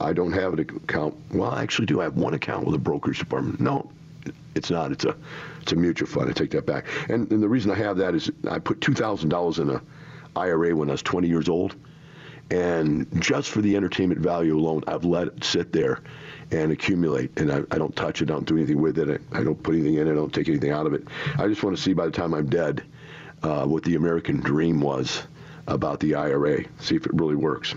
I 0.00 0.12
don't 0.12 0.32
have 0.32 0.54
an 0.54 0.60
account. 0.60 1.14
Well, 1.32 1.50
I 1.50 1.62
actually 1.62 1.86
do. 1.86 2.00
I 2.00 2.04
have 2.04 2.16
one 2.16 2.34
account 2.34 2.66
with 2.66 2.74
a 2.74 2.78
brokerage 2.78 3.18
department. 3.18 3.60
No, 3.60 3.90
it's 4.54 4.70
not. 4.70 4.90
It's 4.90 5.04
a 5.04 5.16
it's 5.62 5.72
a 5.72 5.76
mutual 5.76 6.08
fund. 6.08 6.28
I 6.28 6.32
take 6.32 6.50
that 6.52 6.66
back. 6.66 6.86
And, 7.08 7.30
and 7.32 7.42
the 7.42 7.48
reason 7.48 7.70
I 7.70 7.74
have 7.74 7.96
that 7.96 8.14
is 8.14 8.30
I 8.48 8.60
put 8.60 8.80
$2,000 8.80 9.58
in 9.58 9.70
a 9.70 9.82
IRA 10.38 10.76
when 10.76 10.88
I 10.90 10.92
was 10.92 11.02
20 11.02 11.26
years 11.26 11.48
old 11.48 11.74
and 12.50 13.06
just 13.20 13.50
for 13.50 13.60
the 13.60 13.76
entertainment 13.76 14.20
value 14.20 14.56
alone, 14.56 14.84
I've 14.86 15.04
let 15.04 15.28
it 15.28 15.44
sit 15.44 15.72
there 15.72 16.00
and 16.52 16.70
accumulate. 16.70 17.38
And 17.38 17.52
I, 17.52 17.62
I 17.70 17.78
don't 17.78 17.94
touch 17.96 18.22
it, 18.22 18.30
I 18.30 18.34
don't 18.34 18.46
do 18.46 18.56
anything 18.56 18.80
with 18.80 18.98
it. 18.98 19.20
I, 19.32 19.40
I, 19.40 19.42
don't 19.42 19.60
put 19.60 19.74
anything 19.74 19.94
in 19.94 20.06
it, 20.06 20.12
I 20.12 20.14
don't 20.14 20.32
take 20.32 20.48
anything 20.48 20.70
out 20.70 20.86
of 20.86 20.94
it. 20.94 21.02
I 21.38 21.48
just 21.48 21.62
want 21.62 21.76
to 21.76 21.82
see 21.82 21.92
by 21.92 22.06
the 22.06 22.12
time 22.12 22.34
I'm 22.34 22.48
dead 22.48 22.84
uh, 23.42 23.66
what 23.66 23.82
the 23.82 23.96
American 23.96 24.40
dream 24.40 24.80
was 24.80 25.22
about 25.66 25.98
the 26.00 26.14
IRA, 26.14 26.64
see 26.78 26.94
if 26.94 27.06
it 27.06 27.14
really 27.14 27.34
works. 27.34 27.74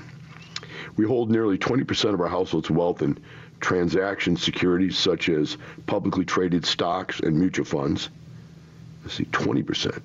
We 0.96 1.06
hold 1.06 1.32
nearly 1.32 1.58
20% 1.58 2.14
of 2.14 2.22
our 2.22 2.28
household's 2.28 2.70
wealth 2.70 3.02
in 3.02 3.18
transaction 3.60 4.38
securities 4.38 4.98
such 4.98 5.30
as 5.30 5.58
publicly 5.88 6.26
traded 6.26 6.66
stocks 6.66 7.20
and 7.20 7.38
mutual 7.38 7.66
funds. 7.66 8.10
Let's 9.04 9.16
see, 9.16 9.26
20%. 9.26 10.02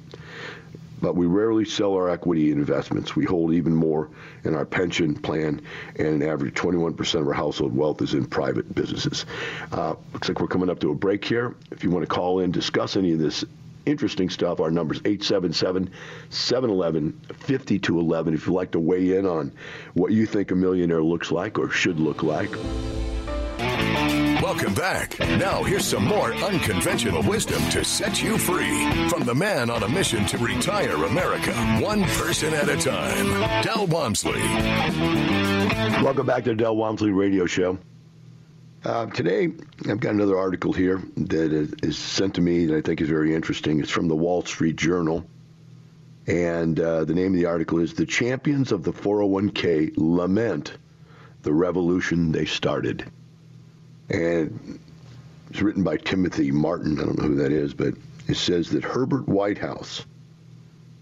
But 1.00 1.16
we 1.16 1.26
rarely 1.26 1.64
sell 1.64 1.94
our 1.94 2.08
equity 2.08 2.50
investments. 2.52 3.14
We 3.14 3.24
hold 3.24 3.52
even 3.52 3.74
more 3.74 4.10
in 4.44 4.54
our 4.54 4.64
pension 4.64 5.14
plan, 5.14 5.60
and 5.96 6.06
an 6.06 6.22
average 6.22 6.54
21% 6.54 7.20
of 7.20 7.26
our 7.26 7.32
household 7.32 7.76
wealth 7.76 8.00
is 8.02 8.14
in 8.14 8.26
private 8.26 8.74
businesses. 8.74 9.26
Uh, 9.72 9.94
looks 10.12 10.28
like 10.28 10.40
we're 10.40 10.46
coming 10.46 10.70
up 10.70 10.80
to 10.80 10.90
a 10.90 10.94
break 10.94 11.24
here. 11.24 11.54
If 11.70 11.84
you 11.84 11.90
want 11.90 12.04
to 12.04 12.14
call 12.14 12.40
in, 12.40 12.50
discuss 12.50 12.96
any 12.96 13.12
of 13.12 13.18
this 13.18 13.44
interesting 13.86 14.30
stuff. 14.30 14.60
Our 14.60 14.70
number 14.70 14.94
is 14.94 15.00
877 15.04 15.90
711 16.30 17.20
5211 17.34 18.34
if 18.34 18.46
you'd 18.46 18.52
like 18.54 18.70
to 18.72 18.80
weigh 18.80 19.16
in 19.16 19.26
on 19.26 19.52
what 19.94 20.12
you 20.12 20.26
think 20.26 20.50
a 20.50 20.54
millionaire 20.54 21.02
looks 21.02 21.30
like 21.30 21.58
or 21.58 21.70
should 21.70 22.00
look 22.00 22.22
like. 22.22 22.50
Welcome 24.54 24.74
back. 24.74 25.18
Now, 25.18 25.64
here's 25.64 25.84
some 25.84 26.04
more 26.04 26.32
unconventional 26.32 27.24
wisdom 27.24 27.60
to 27.70 27.84
set 27.84 28.22
you 28.22 28.38
free 28.38 29.08
from 29.08 29.24
the 29.24 29.34
man 29.34 29.68
on 29.68 29.82
a 29.82 29.88
mission 29.88 30.24
to 30.26 30.38
retire 30.38 30.94
America, 31.06 31.52
one 31.82 32.04
person 32.04 32.54
at 32.54 32.68
a 32.68 32.76
time, 32.76 33.62
Del 33.64 33.88
Walmsley. 33.88 34.40
Welcome 36.04 36.26
back 36.26 36.44
to 36.44 36.50
the 36.50 36.54
Del 36.54 36.76
Walmsley 36.76 37.10
Radio 37.10 37.46
Show. 37.46 37.80
Uh, 38.84 39.06
today, 39.06 39.48
I've 39.88 39.98
got 39.98 40.14
another 40.14 40.38
article 40.38 40.72
here 40.72 41.02
that 41.16 41.76
is 41.82 41.98
sent 41.98 42.34
to 42.34 42.40
me 42.40 42.66
that 42.66 42.76
I 42.76 42.80
think 42.80 43.00
is 43.00 43.08
very 43.08 43.34
interesting. 43.34 43.80
It's 43.80 43.90
from 43.90 44.06
the 44.06 44.14
Wall 44.14 44.42
Street 44.42 44.76
Journal. 44.76 45.26
And 46.28 46.78
uh, 46.78 47.04
the 47.04 47.14
name 47.14 47.34
of 47.34 47.40
the 47.40 47.46
article 47.46 47.80
is 47.80 47.94
The 47.94 48.06
Champions 48.06 48.70
of 48.70 48.84
the 48.84 48.92
401k 48.92 49.94
Lament 49.96 50.74
the 51.42 51.52
Revolution 51.52 52.30
They 52.30 52.44
Started. 52.44 53.10
And 54.10 54.78
it's 55.50 55.62
written 55.62 55.82
by 55.82 55.96
Timothy 55.96 56.50
Martin. 56.50 57.00
I 57.00 57.04
don't 57.04 57.18
know 57.18 57.28
who 57.28 57.36
that 57.36 57.52
is, 57.52 57.74
but 57.74 57.94
it 58.26 58.36
says 58.36 58.70
that 58.70 58.84
Herbert 58.84 59.28
Whitehouse 59.28 60.04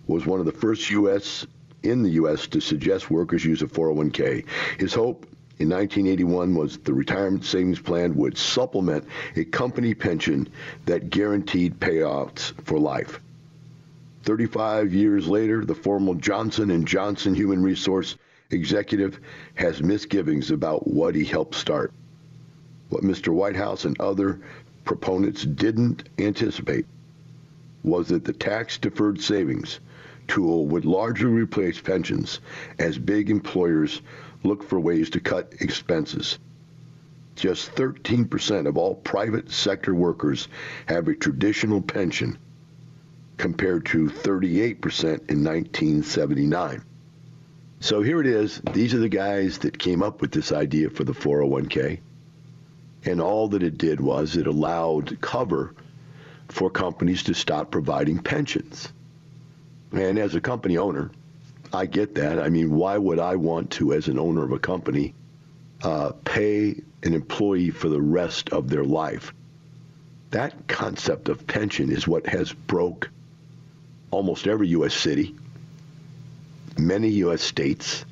was 0.06 0.26
one 0.26 0.40
of 0.40 0.46
the 0.46 0.52
first 0.52 0.90
U.S. 0.90 1.46
in 1.82 2.02
the 2.02 2.10
U.S. 2.10 2.46
to 2.48 2.60
suggest 2.60 3.10
workers 3.10 3.44
use 3.44 3.62
a 3.62 3.66
401k. 3.66 4.46
His 4.78 4.94
hope 4.94 5.26
in 5.58 5.68
1981 5.68 6.54
was 6.54 6.78
the 6.78 6.92
retirement 6.92 7.44
savings 7.44 7.78
plan 7.78 8.14
would 8.16 8.36
supplement 8.36 9.06
a 9.36 9.44
company 9.44 9.94
pension 9.94 10.48
that 10.86 11.10
guaranteed 11.10 11.78
payouts 11.78 12.52
for 12.64 12.78
life. 12.78 13.20
35 14.24 14.92
years 14.92 15.28
later, 15.28 15.64
the 15.64 15.74
former 15.74 16.14
Johnson 16.14 16.84
& 16.84 16.86
Johnson 16.86 17.34
human 17.34 17.62
resource 17.62 18.16
executive 18.50 19.20
has 19.54 19.82
misgivings 19.82 20.50
about 20.50 20.86
what 20.86 21.14
he 21.14 21.24
helped 21.24 21.54
start. 21.54 21.92
What 22.92 23.05
Mr. 23.05 23.33
Whitehouse 23.33 23.87
and 23.87 23.98
other 23.98 24.38
proponents 24.85 25.44
didn't 25.46 26.11
anticipate 26.18 26.85
was 27.83 28.09
that 28.09 28.26
the 28.26 28.35
tax 28.35 28.76
deferred 28.76 29.18
savings 29.18 29.81
tool 30.28 30.66
would 30.66 30.85
largely 30.85 31.31
replace 31.31 31.81
pensions 31.81 32.40
as 32.78 32.98
big 32.98 33.31
employers 33.31 34.02
look 34.44 34.62
for 34.62 34.78
ways 34.78 35.09
to 35.09 35.20
cut 35.20 35.55
expenses. 35.61 36.38
Just 37.35 37.74
13% 37.76 38.66
of 38.66 38.76
all 38.76 38.96
private 38.96 39.50
sector 39.50 39.94
workers 39.94 40.48
have 40.85 41.09
a 41.09 41.14
traditional 41.14 41.81
pension 41.81 42.37
compared 43.38 43.87
to 43.87 44.11
38% 44.11 45.02
in 45.31 45.42
1979. 45.42 46.83
So 47.81 48.02
here 48.02 48.20
it 48.20 48.26
is. 48.26 48.61
These 48.74 48.92
are 48.92 48.98
the 48.98 49.09
guys 49.09 49.57
that 49.61 49.78
came 49.78 50.02
up 50.02 50.20
with 50.20 50.31
this 50.31 50.52
idea 50.52 50.90
for 50.90 51.05
the 51.05 51.14
401k. 51.14 52.00
And 53.04 53.20
all 53.20 53.48
that 53.48 53.62
it 53.62 53.78
did 53.78 54.00
was 54.00 54.36
it 54.36 54.46
allowed 54.46 55.20
cover 55.20 55.74
for 56.48 56.70
companies 56.70 57.24
to 57.24 57.34
stop 57.34 57.70
providing 57.70 58.18
pensions. 58.18 58.92
And 59.92 60.18
as 60.18 60.34
a 60.34 60.40
company 60.40 60.78
owner, 60.78 61.10
I 61.72 61.86
get 61.86 62.14
that. 62.16 62.38
I 62.38 62.48
mean, 62.48 62.70
why 62.70 62.98
would 62.98 63.18
I 63.18 63.36
want 63.36 63.70
to, 63.72 63.92
as 63.94 64.08
an 64.08 64.18
owner 64.18 64.44
of 64.44 64.52
a 64.52 64.58
company, 64.58 65.14
uh, 65.82 66.12
pay 66.24 66.82
an 67.02 67.14
employee 67.14 67.70
for 67.70 67.88
the 67.88 68.00
rest 68.00 68.50
of 68.50 68.68
their 68.68 68.84
life? 68.84 69.32
That 70.30 70.68
concept 70.68 71.28
of 71.28 71.46
pension 71.46 71.90
is 71.90 72.06
what 72.06 72.26
has 72.26 72.52
broke 72.52 73.10
almost 74.10 74.46
every 74.46 74.68
U.S. 74.68 74.94
city, 74.94 75.34
many 76.78 77.08
U.S. 77.08 77.42
states, 77.42 78.04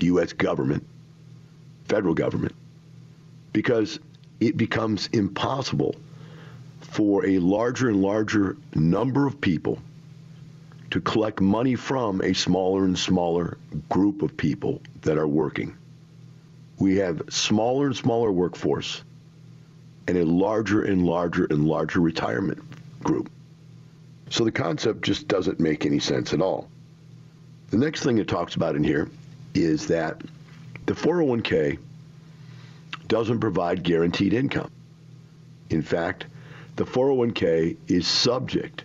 U.S. 0.00 0.32
government, 0.32 0.86
federal 1.88 2.14
government, 2.14 2.54
because 3.52 3.98
it 4.40 4.56
becomes 4.56 5.08
impossible 5.12 5.94
for 6.80 7.26
a 7.26 7.38
larger 7.38 7.88
and 7.88 8.02
larger 8.02 8.56
number 8.74 9.26
of 9.26 9.40
people 9.40 9.78
to 10.90 11.00
collect 11.00 11.40
money 11.40 11.76
from 11.76 12.20
a 12.20 12.32
smaller 12.32 12.84
and 12.84 12.98
smaller 12.98 13.58
group 13.88 14.22
of 14.22 14.36
people 14.36 14.82
that 15.02 15.18
are 15.18 15.28
working. 15.28 15.76
We 16.78 16.96
have 16.96 17.22
smaller 17.28 17.86
and 17.86 17.96
smaller 17.96 18.32
workforce 18.32 19.02
and 20.08 20.18
a 20.18 20.24
larger 20.24 20.82
and 20.82 21.06
larger 21.06 21.44
and 21.44 21.66
larger 21.66 22.00
retirement 22.00 22.60
group. 23.04 23.30
So 24.30 24.44
the 24.44 24.52
concept 24.52 25.02
just 25.02 25.28
doesn't 25.28 25.60
make 25.60 25.86
any 25.86 26.00
sense 26.00 26.32
at 26.32 26.40
all. 26.40 26.68
The 27.70 27.76
next 27.76 28.02
thing 28.02 28.18
it 28.18 28.26
talks 28.26 28.56
about 28.56 28.74
in 28.74 28.82
here 28.82 29.08
is 29.54 29.86
that 29.88 30.20
the 30.86 30.94
401k 30.94 31.78
doesn't 33.10 33.40
provide 33.40 33.82
guaranteed 33.82 34.32
income. 34.32 34.70
In 35.68 35.82
fact, 35.82 36.26
the 36.76 36.84
401k 36.84 37.76
is 37.88 38.06
subject 38.06 38.84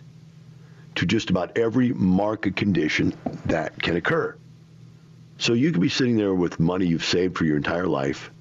to 0.96 1.06
just 1.06 1.30
about 1.30 1.58
every 1.58 1.94
market 1.94 2.56
condition 2.56 3.14
that 3.46 3.80
can 3.82 3.96
occur. 3.96 4.36
So 5.38 5.54
you 5.54 5.72
could 5.72 5.82
be 5.82 5.90
sitting 5.90 6.18
there 6.18 6.34
with 6.34 6.60
money 6.60 6.88
you've 6.88 7.06
saved 7.06 7.38
for 7.38 7.46
your 7.46 7.56
entire 7.56 7.86
life, 7.86 8.32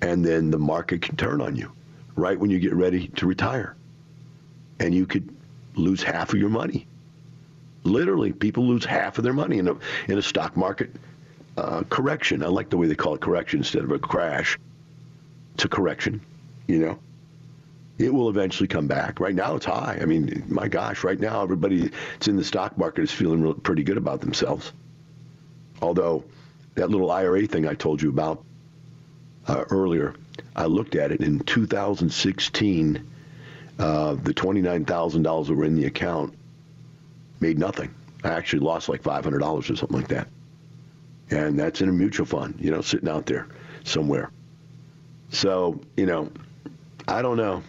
and 0.00 0.24
then 0.24 0.52
the 0.52 0.58
market 0.58 1.02
can 1.02 1.16
turn 1.16 1.40
on 1.40 1.56
you 1.56 1.72
right 2.14 2.38
when 2.38 2.50
you 2.50 2.60
get 2.60 2.74
ready 2.74 3.08
to 3.08 3.26
retire. 3.26 3.74
And 4.78 4.94
you 4.94 5.06
could 5.06 5.34
lose 5.74 6.02
half 6.02 6.32
of 6.32 6.38
your 6.38 6.48
money. 6.48 6.86
Literally, 7.82 8.32
people 8.32 8.64
lose 8.64 8.84
half 8.84 9.18
of 9.18 9.24
their 9.24 9.32
money 9.32 9.58
in 9.58 9.66
a, 9.66 9.76
in 10.06 10.16
a 10.16 10.22
stock 10.22 10.56
market 10.56 10.90
uh, 11.56 11.82
correction. 11.88 12.44
I 12.44 12.48
like 12.48 12.70
the 12.70 12.76
way 12.76 12.86
they 12.86 12.94
call 12.94 13.14
it 13.14 13.20
correction 13.20 13.60
instead 13.60 13.82
of 13.82 13.90
a 13.90 13.98
crash. 13.98 14.58
A 15.64 15.68
correction, 15.68 16.20
you 16.66 16.78
know 16.78 16.98
it 17.98 18.12
will 18.12 18.28
eventually 18.28 18.66
come 18.66 18.86
back. 18.86 19.20
Right 19.20 19.34
now, 19.34 19.56
it's 19.56 19.66
high. 19.66 19.98
I 20.00 20.04
mean, 20.04 20.44
my 20.48 20.68
gosh, 20.68 21.02
right 21.02 21.18
now, 21.18 21.42
everybody 21.42 21.90
that's 22.12 22.28
in 22.28 22.36
the 22.36 22.44
stock 22.44 22.76
market 22.76 23.02
is 23.02 23.10
feeling 23.10 23.42
real, 23.42 23.54
pretty 23.54 23.84
good 23.84 23.96
about 23.96 24.20
themselves. 24.20 24.72
Although, 25.80 26.24
that 26.74 26.90
little 26.90 27.10
IRA 27.10 27.46
thing 27.46 27.66
I 27.66 27.74
told 27.74 28.02
you 28.02 28.10
about 28.10 28.44
uh, 29.48 29.64
earlier, 29.70 30.14
I 30.54 30.66
looked 30.66 30.94
at 30.94 31.10
it 31.10 31.22
in 31.22 31.40
2016. 31.40 33.10
Uh, 33.78 34.14
the 34.14 34.34
$29,000 34.34 35.46
that 35.46 35.54
were 35.54 35.64
in 35.64 35.76
the 35.76 35.86
account 35.86 36.34
made 37.40 37.58
nothing. 37.58 37.94
I 38.24 38.28
actually 38.28 38.60
lost 38.60 38.88
like 38.88 39.02
$500 39.02 39.40
or 39.42 39.62
something 39.62 39.96
like 39.96 40.08
that. 40.08 40.28
And 41.30 41.58
that's 41.58 41.80
in 41.80 41.88
a 41.88 41.92
mutual 41.92 42.26
fund, 42.26 42.56
you 42.58 42.70
know, 42.70 42.80
sitting 42.80 43.08
out 43.08 43.26
there 43.26 43.48
somewhere. 43.84 44.30
So, 45.30 45.80
you 45.96 46.06
know, 46.06 46.30
I 47.08 47.22
don't 47.22 47.36
know. 47.36 47.62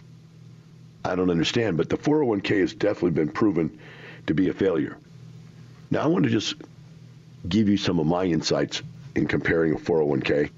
I 1.04 1.14
don't 1.14 1.30
understand. 1.30 1.76
But 1.76 1.88
the 1.88 1.96
401k 1.96 2.60
has 2.60 2.74
definitely 2.74 3.12
been 3.12 3.30
proven 3.30 3.78
to 4.26 4.34
be 4.34 4.48
a 4.48 4.54
failure. 4.54 4.96
Now, 5.90 6.02
I 6.02 6.06
want 6.06 6.24
to 6.24 6.30
just 6.30 6.54
give 7.48 7.68
you 7.68 7.76
some 7.76 7.98
of 7.98 8.06
my 8.06 8.24
insights 8.24 8.82
in 9.14 9.26
comparing 9.26 9.72
a 9.72 9.76
401k. 9.76 10.50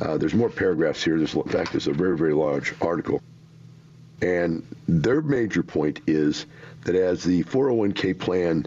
Uh, 0.00 0.16
there's 0.16 0.34
more 0.34 0.48
paragraphs 0.48 1.02
here. 1.02 1.18
There's, 1.18 1.34
in 1.34 1.42
fact, 1.44 1.74
it's 1.74 1.86
a 1.86 1.92
very, 1.92 2.16
very 2.16 2.32
large 2.32 2.74
article. 2.80 3.20
And 4.22 4.64
their 4.86 5.20
major 5.20 5.62
point 5.62 6.00
is 6.06 6.46
that 6.84 6.94
as 6.94 7.24
the 7.24 7.42
401k 7.44 8.18
plan 8.18 8.66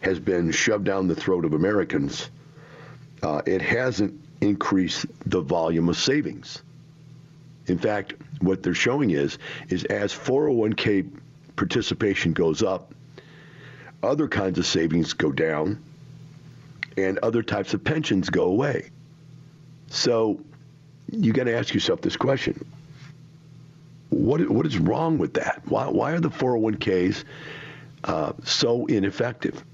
has 0.00 0.18
been 0.18 0.50
shoved 0.50 0.84
down 0.84 1.08
the 1.08 1.14
throat 1.14 1.44
of 1.44 1.54
Americans, 1.54 2.28
uh, 3.22 3.40
it 3.46 3.62
hasn't 3.62 4.20
increased 4.40 5.06
the 5.24 5.40
volume 5.40 5.88
of 5.88 5.96
savings. 5.96 6.62
In 7.66 7.78
fact, 7.78 8.14
what 8.40 8.62
they're 8.62 8.74
showing 8.74 9.10
is 9.10 9.38
is 9.68 9.84
as 9.84 10.12
401k 10.12 11.10
participation 11.56 12.32
goes 12.32 12.62
up, 12.62 12.94
other 14.02 14.28
kinds 14.28 14.58
of 14.58 14.66
savings 14.66 15.12
go 15.12 15.32
down, 15.32 15.82
and 16.96 17.18
other 17.18 17.42
types 17.42 17.74
of 17.74 17.82
pensions 17.82 18.28
go 18.28 18.44
away. 18.44 18.90
So 19.88 20.40
you 21.10 21.32
got 21.32 21.44
to 21.44 21.56
ask 21.56 21.72
yourself 21.72 22.02
this 22.02 22.16
question: 22.16 22.64
What 24.10 24.48
what 24.50 24.66
is 24.66 24.78
wrong 24.78 25.18
with 25.18 25.34
that? 25.34 25.62
Why 25.66 25.86
why 25.86 26.12
are 26.12 26.20
the 26.20 26.30
401ks 26.30 27.24
uh, 28.04 28.32
so 28.44 28.86
ineffective? 28.86 29.64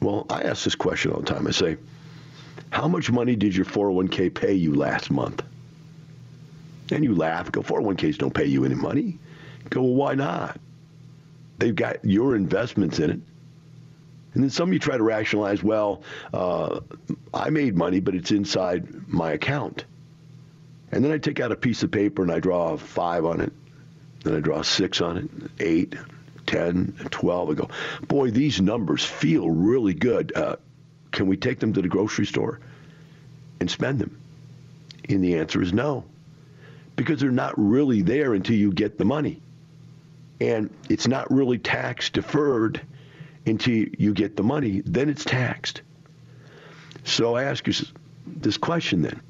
Well, 0.00 0.26
I 0.30 0.42
ask 0.42 0.64
this 0.64 0.74
question 0.74 1.12
all 1.12 1.20
the 1.20 1.26
time. 1.26 1.46
I 1.46 1.52
say, 1.52 1.76
How 2.70 2.88
much 2.88 3.10
money 3.10 3.36
did 3.36 3.54
your 3.54 3.66
401k 3.66 4.34
pay 4.34 4.52
you 4.52 4.74
last 4.74 5.10
month? 5.10 5.42
And 6.92 7.02
you 7.02 7.14
laugh, 7.14 7.50
go, 7.50 7.62
401ks 7.62 8.18
don't 8.18 8.34
pay 8.34 8.44
you 8.44 8.64
any 8.66 8.74
money. 8.74 9.18
Go, 9.70 9.80
well, 9.80 9.94
why 9.94 10.14
not? 10.14 10.60
They've 11.58 11.74
got 11.74 12.04
your 12.04 12.36
investments 12.36 12.98
in 12.98 13.10
it. 13.10 13.20
And 14.34 14.42
then 14.42 14.50
some 14.50 14.68
of 14.68 14.72
you 14.72 14.78
try 14.78 14.96
to 14.96 15.02
rationalize, 15.02 15.62
well, 15.62 16.02
uh, 16.34 16.80
I 17.32 17.50
made 17.50 17.76
money, 17.76 18.00
but 18.00 18.14
it's 18.14 18.30
inside 18.30 19.08
my 19.08 19.32
account. 19.32 19.84
And 20.90 21.02
then 21.02 21.12
I 21.12 21.18
take 21.18 21.40
out 21.40 21.52
a 21.52 21.56
piece 21.56 21.82
of 21.82 21.90
paper 21.90 22.22
and 22.22 22.30
I 22.30 22.40
draw 22.40 22.72
a 22.72 22.78
five 22.78 23.24
on 23.24 23.40
it. 23.40 23.52
Then 24.24 24.36
I 24.36 24.40
draw 24.40 24.62
six 24.62 25.00
on 25.00 25.16
it, 25.16 25.30
eight, 25.60 25.94
10, 26.46 27.08
12. 27.10 27.50
I 27.50 27.54
go, 27.54 27.68
boy, 28.06 28.30
these 28.30 28.60
numbers 28.60 29.02
feel 29.04 29.48
really 29.48 29.94
good. 29.94 30.36
Uh, 30.36 30.56
can 31.10 31.26
we 31.26 31.36
take 31.38 31.58
them 31.58 31.72
to 31.72 31.82
the 31.82 31.88
grocery 31.88 32.26
store 32.26 32.60
and 33.60 33.70
spend 33.70 33.98
them? 33.98 34.18
And 35.08 35.24
the 35.24 35.38
answer 35.38 35.62
is 35.62 35.72
no, 35.72 36.04
because 36.96 37.20
they're 37.20 37.30
not 37.30 37.54
really 37.56 38.02
there 38.02 38.34
until 38.34 38.56
you 38.56 38.72
get 38.72 38.98
the 38.98 39.04
money. 39.04 39.40
And 40.40 40.70
it's 40.88 41.06
not 41.06 41.30
really 41.30 41.58
tax 41.58 42.10
deferred 42.10 42.80
until 43.46 43.86
you 43.98 44.12
get 44.12 44.36
the 44.36 44.42
money, 44.42 44.82
then 44.84 45.08
it's 45.08 45.24
taxed. 45.24 45.82
So 47.04 47.34
I 47.34 47.44
ask 47.44 47.66
you 47.66 47.74
this 48.26 48.56
question 48.56 49.02
then. 49.02 49.20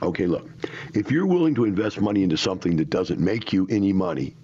Okay, 0.00 0.26
look, 0.26 0.48
if 0.94 1.10
you're 1.10 1.26
willing 1.26 1.54
to 1.56 1.64
invest 1.64 2.00
money 2.00 2.22
into 2.22 2.38
something 2.38 2.76
that 2.76 2.88
doesn't 2.88 3.20
make 3.20 3.52
you 3.52 3.66
any 3.70 3.92
money 3.92 4.34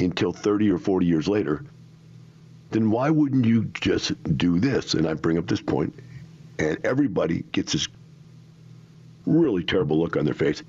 until 0.00 0.32
30 0.32 0.70
or 0.70 0.78
40 0.78 1.06
years 1.06 1.28
later, 1.28 1.64
then 2.70 2.90
why 2.90 3.10
wouldn't 3.10 3.44
you 3.44 3.64
just 3.66 4.12
do 4.36 4.58
this? 4.58 4.94
And 4.94 5.06
I 5.06 5.14
bring 5.14 5.36
up 5.36 5.46
this 5.46 5.60
point, 5.60 5.94
and 6.58 6.78
everybody 6.84 7.44
gets 7.52 7.72
this 7.72 7.88
really 9.26 9.62
terrible 9.62 10.00
look 10.00 10.16
on 10.16 10.24
their 10.24 10.34
face 10.34 10.62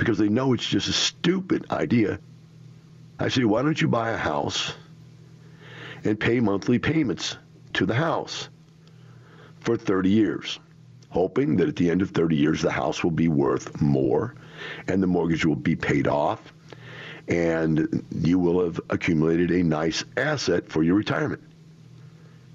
because 0.00 0.16
they 0.16 0.30
know 0.30 0.54
it's 0.54 0.66
just 0.66 0.88
a 0.88 0.94
stupid 0.94 1.70
idea. 1.70 2.18
I 3.18 3.28
say, 3.28 3.44
why 3.44 3.60
don't 3.60 3.78
you 3.78 3.86
buy 3.86 4.10
a 4.10 4.16
house 4.16 4.72
and 6.04 6.18
pay 6.18 6.40
monthly 6.40 6.78
payments 6.78 7.36
to 7.74 7.84
the 7.84 7.94
house 7.94 8.48
for 9.60 9.76
30 9.76 10.08
years, 10.08 10.58
hoping 11.10 11.56
that 11.58 11.68
at 11.68 11.76
the 11.76 11.90
end 11.90 12.00
of 12.00 12.12
30 12.12 12.34
years 12.34 12.62
the 12.62 12.70
house 12.70 13.04
will 13.04 13.10
be 13.10 13.28
worth 13.28 13.78
more 13.82 14.34
and 14.88 15.02
the 15.02 15.06
mortgage 15.06 15.44
will 15.44 15.54
be 15.54 15.76
paid 15.76 16.08
off 16.08 16.40
and 17.28 18.02
you 18.10 18.38
will 18.38 18.64
have 18.64 18.80
accumulated 18.88 19.50
a 19.50 19.62
nice 19.62 20.02
asset 20.16 20.66
for 20.70 20.82
your 20.82 20.94
retirement. 20.94 21.42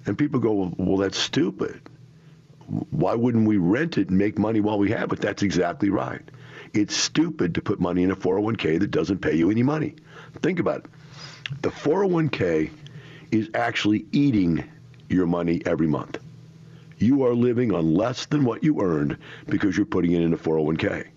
And 0.07 0.17
people 0.17 0.39
go, 0.39 0.73
well, 0.77 0.97
that's 0.97 1.17
stupid. 1.19 1.79
Why 2.89 3.13
wouldn't 3.13 3.47
we 3.47 3.57
rent 3.57 3.99
it 3.99 4.09
and 4.09 4.17
make 4.17 4.39
money 4.39 4.61
while 4.61 4.79
we 4.79 4.89
have 4.89 5.13
it? 5.13 5.21
That's 5.21 5.43
exactly 5.43 5.91
right. 5.91 6.23
It's 6.75 6.95
stupid 6.95 7.55
to 7.55 7.61
put 7.61 7.79
money 7.79 8.03
in 8.03 8.11
a 8.11 8.17
401k 8.17 8.81
that 8.81 8.91
doesn't 8.91 9.19
pay 9.19 9.33
you 9.33 9.49
any 9.49 9.63
money. 9.63 9.95
Think 10.41 10.59
about 10.59 10.79
it. 10.79 10.85
The 11.61 11.69
401k 11.69 12.69
is 13.31 13.49
actually 13.53 14.05
eating 14.11 14.65
your 15.07 15.25
money 15.25 15.61
every 15.65 15.87
month. 15.87 16.17
You 16.97 17.25
are 17.25 17.33
living 17.33 17.73
on 17.73 17.93
less 17.93 18.25
than 18.25 18.43
what 18.43 18.63
you 18.63 18.81
earned 18.81 19.17
because 19.47 19.77
you're 19.77 19.85
putting 19.85 20.11
it 20.11 20.21
in 20.21 20.33
a 20.33 20.37
401k. 20.37 21.07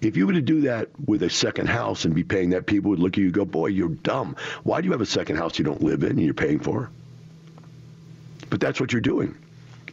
If 0.00 0.16
you 0.16 0.26
were 0.26 0.32
to 0.32 0.40
do 0.40 0.62
that 0.62 0.88
with 1.06 1.22
a 1.22 1.30
second 1.30 1.68
house 1.68 2.04
and 2.04 2.12
be 2.12 2.24
paying 2.24 2.50
that, 2.50 2.66
people 2.66 2.90
would 2.90 2.98
look 2.98 3.14
at 3.14 3.18
you 3.18 3.26
and 3.26 3.32
go, 3.32 3.44
boy, 3.44 3.68
you're 3.68 3.88
dumb. 3.88 4.34
Why 4.64 4.80
do 4.80 4.86
you 4.86 4.92
have 4.92 5.00
a 5.00 5.06
second 5.06 5.36
house 5.36 5.56
you 5.56 5.64
don't 5.64 5.82
live 5.82 6.02
in 6.02 6.10
and 6.10 6.20
you're 6.20 6.34
paying 6.34 6.58
for? 6.58 6.90
But 8.50 8.60
that's 8.60 8.80
what 8.80 8.90
you're 8.90 9.00
doing. 9.00 9.36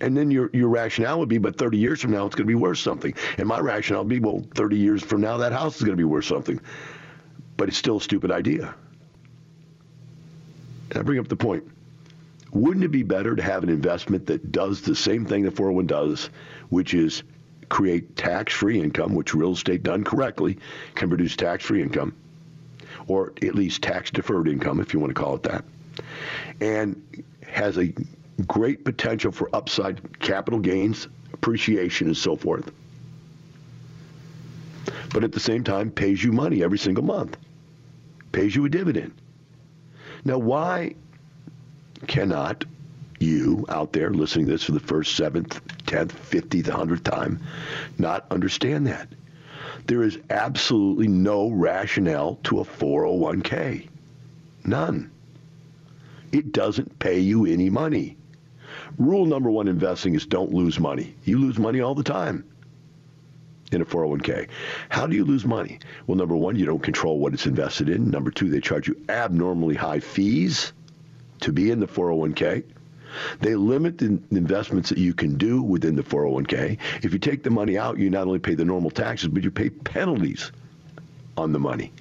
And 0.01 0.15
then 0.15 0.31
your, 0.31 0.49
your 0.53 0.69
rationale 0.69 1.19
would 1.19 1.29
be, 1.29 1.37
but 1.37 1.57
30 1.57 1.77
years 1.77 2.01
from 2.01 2.11
now, 2.11 2.25
it's 2.25 2.35
going 2.35 2.47
to 2.47 2.51
be 2.51 2.55
worth 2.55 2.77
something. 2.77 3.13
And 3.37 3.47
my 3.47 3.59
rationale 3.59 4.03
would 4.03 4.09
be, 4.09 4.19
well, 4.19 4.43
30 4.55 4.77
years 4.77 5.03
from 5.03 5.21
now, 5.21 5.37
that 5.37 5.51
house 5.51 5.75
is 5.75 5.81
going 5.81 5.97
to 5.97 5.97
be 5.97 6.05
worth 6.05 6.25
something. 6.25 6.59
But 7.57 7.67
it's 7.67 7.77
still 7.77 7.97
a 7.97 8.01
stupid 8.01 8.31
idea. 8.31 8.73
And 10.91 10.99
I 10.99 11.01
bring 11.01 11.19
up 11.19 11.27
the 11.27 11.35
point. 11.35 11.65
Wouldn't 12.51 12.83
it 12.83 12.91
be 12.91 13.03
better 13.03 13.35
to 13.35 13.43
have 13.43 13.63
an 13.63 13.69
investment 13.69 14.25
that 14.27 14.51
does 14.51 14.81
the 14.81 14.95
same 14.95 15.25
thing 15.25 15.43
that 15.43 15.55
401 15.55 15.85
does, 15.85 16.29
which 16.69 16.93
is 16.93 17.23
create 17.67 18.15
tax-free 18.15 18.81
income, 18.81 19.13
which 19.13 19.35
real 19.35 19.53
estate 19.53 19.83
done 19.83 20.03
correctly 20.03 20.57
can 20.95 21.09
produce 21.09 21.35
tax-free 21.35 21.81
income, 21.81 22.15
or 23.07 23.33
at 23.43 23.53
least 23.53 23.83
tax-deferred 23.83 24.47
income, 24.47 24.79
if 24.79 24.93
you 24.93 24.99
want 24.99 25.11
to 25.11 25.13
call 25.13 25.35
it 25.35 25.43
that, 25.43 25.63
and 26.59 27.23
has 27.43 27.77
a 27.77 27.93
great 28.47 28.85
potential 28.85 29.31
for 29.31 29.49
upside 29.53 30.19
capital 30.19 30.59
gains, 30.59 31.07
appreciation, 31.33 32.07
and 32.07 32.17
so 32.17 32.35
forth. 32.35 32.71
But 35.11 35.23
at 35.23 35.31
the 35.31 35.39
same 35.39 35.63
time, 35.63 35.91
pays 35.91 36.23
you 36.23 36.31
money 36.31 36.63
every 36.63 36.77
single 36.77 37.03
month, 37.03 37.37
pays 38.31 38.55
you 38.55 38.65
a 38.65 38.69
dividend. 38.69 39.13
Now, 40.23 40.37
why 40.37 40.95
cannot 42.07 42.65
you 43.19 43.65
out 43.69 43.91
there 43.91 44.11
listening 44.11 44.45
to 44.45 44.53
this 44.53 44.63
for 44.63 44.71
the 44.71 44.79
first 44.79 45.15
seventh, 45.15 45.59
tenth, 45.85 46.11
fiftieth, 46.11 46.67
hundredth 46.67 47.03
time 47.03 47.41
not 47.97 48.25
understand 48.31 48.87
that? 48.87 49.09
There 49.87 50.03
is 50.03 50.19
absolutely 50.29 51.07
no 51.07 51.49
rationale 51.49 52.39
to 52.43 52.59
a 52.59 52.63
401k. 52.63 53.89
None. 54.63 55.09
It 56.31 56.51
doesn't 56.51 56.99
pay 56.99 57.19
you 57.19 57.47
any 57.47 57.71
money. 57.71 58.15
Rule 58.97 59.25
number 59.25 59.49
one 59.49 59.67
investing 59.67 60.15
is 60.15 60.25
don't 60.25 60.53
lose 60.53 60.79
money. 60.79 61.15
You 61.23 61.39
lose 61.39 61.57
money 61.57 61.81
all 61.81 61.95
the 61.95 62.03
time 62.03 62.43
in 63.71 63.81
a 63.81 63.85
401k. 63.85 64.47
How 64.89 65.07
do 65.07 65.15
you 65.15 65.25
lose 65.25 65.45
money? 65.45 65.79
Well, 66.07 66.17
number 66.17 66.35
one, 66.35 66.55
you 66.55 66.65
don't 66.65 66.81
control 66.81 67.19
what 67.19 67.33
it's 67.33 67.45
invested 67.45 67.89
in. 67.89 68.09
Number 68.09 68.31
two, 68.31 68.49
they 68.49 68.61
charge 68.61 68.87
you 68.87 68.99
abnormally 69.07 69.75
high 69.75 69.99
fees 69.99 70.73
to 71.41 71.51
be 71.51 71.71
in 71.71 71.79
the 71.79 71.87
401k. 71.87 72.63
They 73.39 73.55
limit 73.55 73.97
the 73.97 74.19
investments 74.31 74.89
that 74.89 74.97
you 74.97 75.13
can 75.13 75.37
do 75.37 75.61
within 75.61 75.95
the 75.95 76.03
401k. 76.03 76.77
If 77.03 77.13
you 77.13 77.19
take 77.19 77.43
the 77.43 77.49
money 77.49 77.77
out, 77.77 77.97
you 77.97 78.09
not 78.09 78.27
only 78.27 78.39
pay 78.39 78.55
the 78.55 78.65
normal 78.65 78.91
taxes, 78.91 79.29
but 79.29 79.43
you 79.43 79.51
pay 79.51 79.69
penalties 79.69 80.51
on 81.37 81.51
the 81.51 81.59
money. 81.59 81.91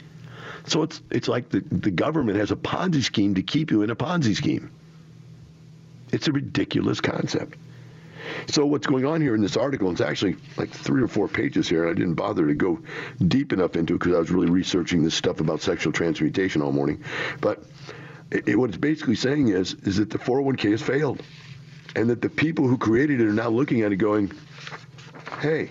So 0.67 0.83
it's 0.83 1.01
it's 1.11 1.29
like 1.29 1.49
the, 1.49 1.61
the 1.61 1.91
government 1.91 2.39
has 2.39 2.51
a 2.51 2.57
Ponzi 2.57 3.03
scheme 3.03 3.35
to 3.37 3.43
keep 3.43 3.71
you 3.71 3.83
in 3.83 3.91
a 3.91 3.97
Ponzi 3.97 4.35
scheme. 4.35 4.71
It's 6.13 6.29
a 6.29 6.33
ridiculous 6.33 7.01
concept. 7.01 7.59
So 8.49 8.67
what's 8.67 8.87
going 8.87 9.05
on 9.05 9.21
here 9.21 9.35
in 9.35 9.41
this 9.41 9.57
article, 9.57 9.91
it's 9.91 10.01
actually 10.01 10.37
like 10.57 10.71
three 10.71 11.03
or 11.03 11.09
four 11.09 11.29
pages 11.29 11.69
here. 11.69 11.89
I 11.89 11.95
didn't 11.95 12.15
bother 12.15 12.47
to 12.47 12.55
go 12.55 12.79
deep 13.27 13.53
enough 13.53 13.77
into 13.77 13.95
it 13.95 13.99
because 13.99 14.15
I 14.15 14.19
was 14.19 14.31
really 14.31 14.51
researching 14.51 15.03
this 15.03 15.15
stuff 15.15 15.41
about 15.41 15.61
sexual 15.61 15.93
transmutation 15.93 16.63
all 16.63 16.73
morning. 16.73 17.03
But 17.41 17.63
it, 18.31 18.49
it, 18.49 18.57
what 18.57 18.71
it's 18.71 18.79
basically 18.79 19.17
saying 19.17 19.49
is, 19.49 19.75
is 19.83 19.97
that 19.97 20.11
the 20.11 20.19
401k 20.19 20.71
has 20.73 20.83
failed. 20.83 21.23
And 21.97 22.11
that 22.11 22.21
the 22.21 22.29
people 22.29 22.69
who 22.69 22.77
created 22.77 23.21
it 23.21 23.27
are 23.27 23.33
now 23.33 23.49
looking 23.49 23.83
at 23.83 23.93
it 23.93 23.97
going, 23.97 24.33
hey, 25.41 25.71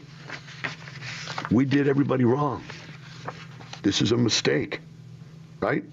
we 1.51 1.63
did 1.65 1.87
everybody 1.87 2.25
wrong. 2.25 2.63
This 3.83 4.01
is 4.01 4.11
a 4.11 4.17
mistake, 4.17 4.81
right? 5.59 5.83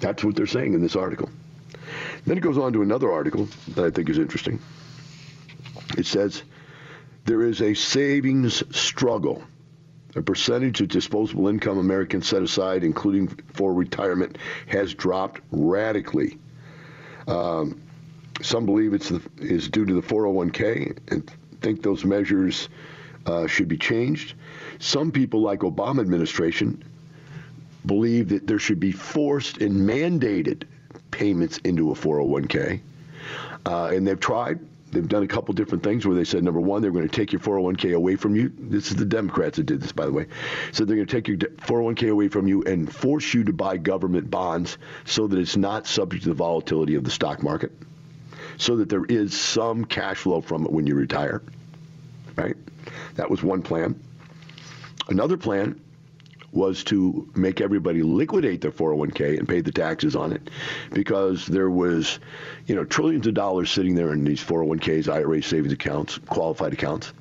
That's 0.00 0.22
what 0.24 0.36
they're 0.36 0.46
saying 0.46 0.74
in 0.74 0.80
this 0.80 0.96
article. 0.96 1.28
Then 2.26 2.38
it 2.38 2.40
goes 2.40 2.58
on 2.58 2.72
to 2.74 2.82
another 2.82 3.10
article 3.10 3.48
that 3.68 3.84
I 3.84 3.90
think 3.90 4.08
is 4.08 4.18
interesting. 4.18 4.60
It 5.98 6.06
says 6.06 6.42
there 7.24 7.42
is 7.42 7.60
a 7.60 7.74
savings 7.74 8.62
struggle. 8.76 9.42
The 10.12 10.22
percentage 10.22 10.80
of 10.80 10.88
disposable 10.88 11.48
income 11.48 11.78
Americans 11.78 12.28
set 12.28 12.42
aside, 12.42 12.84
including 12.84 13.28
for 13.54 13.72
retirement, 13.72 14.38
has 14.66 14.94
dropped 14.94 15.40
radically. 15.50 16.38
Um, 17.26 17.80
some 18.42 18.66
believe 18.66 18.92
it's 18.92 19.08
the, 19.08 19.22
is 19.38 19.68
due 19.68 19.86
to 19.86 19.94
the 19.94 20.02
401k 20.02 20.98
and 21.08 21.30
think 21.60 21.82
those 21.82 22.04
measures 22.04 22.68
uh, 23.24 23.46
should 23.46 23.68
be 23.68 23.78
changed. 23.78 24.34
Some 24.78 25.12
people, 25.12 25.40
like 25.40 25.60
Obama 25.60 26.00
administration, 26.00 26.84
believe 27.86 28.28
that 28.30 28.46
there 28.46 28.58
should 28.58 28.80
be 28.80 28.92
forced 28.92 29.58
and 29.58 29.88
mandated 29.88 30.64
payments 31.12 31.58
into 31.58 31.92
a 31.92 31.94
401k. 31.94 32.80
Uh, 33.64 33.84
and 33.86 34.06
they've 34.06 34.18
tried. 34.18 34.58
They've 34.90 35.08
done 35.08 35.22
a 35.22 35.28
couple 35.28 35.54
different 35.54 35.82
things 35.82 36.06
where 36.06 36.14
they 36.14 36.24
said, 36.24 36.44
number 36.44 36.60
one, 36.60 36.82
they're 36.82 36.90
going 36.90 37.08
to 37.08 37.16
take 37.16 37.32
your 37.32 37.40
401k 37.40 37.94
away 37.94 38.16
from 38.16 38.36
you. 38.36 38.52
This 38.58 38.90
is 38.90 38.96
the 38.96 39.06
Democrats 39.06 39.56
that 39.56 39.64
did 39.64 39.80
this, 39.80 39.92
by 39.92 40.04
the 40.04 40.12
way. 40.12 40.26
So 40.72 40.84
they're 40.84 40.96
going 40.96 41.06
to 41.06 41.16
take 41.16 41.28
your 41.28 41.38
401k 41.38 42.10
away 42.10 42.28
from 42.28 42.46
you 42.46 42.62
and 42.64 42.92
force 42.92 43.32
you 43.32 43.44
to 43.44 43.52
buy 43.54 43.78
government 43.78 44.30
bonds 44.30 44.76
so 45.06 45.26
that 45.28 45.38
it's 45.38 45.56
not 45.56 45.86
subject 45.86 46.24
to 46.24 46.28
the 46.28 46.34
volatility 46.34 46.94
of 46.96 47.04
the 47.04 47.10
stock 47.10 47.42
market, 47.42 47.72
so 48.58 48.76
that 48.76 48.90
there 48.90 49.04
is 49.06 49.38
some 49.38 49.86
cash 49.86 50.18
flow 50.18 50.42
from 50.42 50.66
it 50.66 50.72
when 50.72 50.86
you 50.86 50.94
retire. 50.94 51.42
Right? 52.36 52.56
That 53.14 53.30
was 53.30 53.42
one 53.42 53.62
plan. 53.62 53.98
Another 55.08 55.38
plan 55.38 55.80
was 56.52 56.84
to 56.84 57.28
make 57.34 57.60
everybody 57.60 58.02
liquidate 58.02 58.60
their 58.60 58.70
401k 58.70 59.38
and 59.38 59.48
pay 59.48 59.60
the 59.60 59.72
taxes 59.72 60.14
on 60.14 60.32
it 60.32 60.50
because 60.92 61.46
there 61.46 61.70
was, 61.70 62.18
you 62.66 62.74
know, 62.74 62.84
trillions 62.84 63.26
of 63.26 63.34
dollars 63.34 63.70
sitting 63.70 63.94
there 63.94 64.12
in 64.12 64.24
these 64.24 64.42
401ks, 64.44 65.12
IRA 65.12 65.42
savings 65.42 65.72
accounts, 65.72 66.18
qualified 66.18 66.74
accounts. 66.74 67.12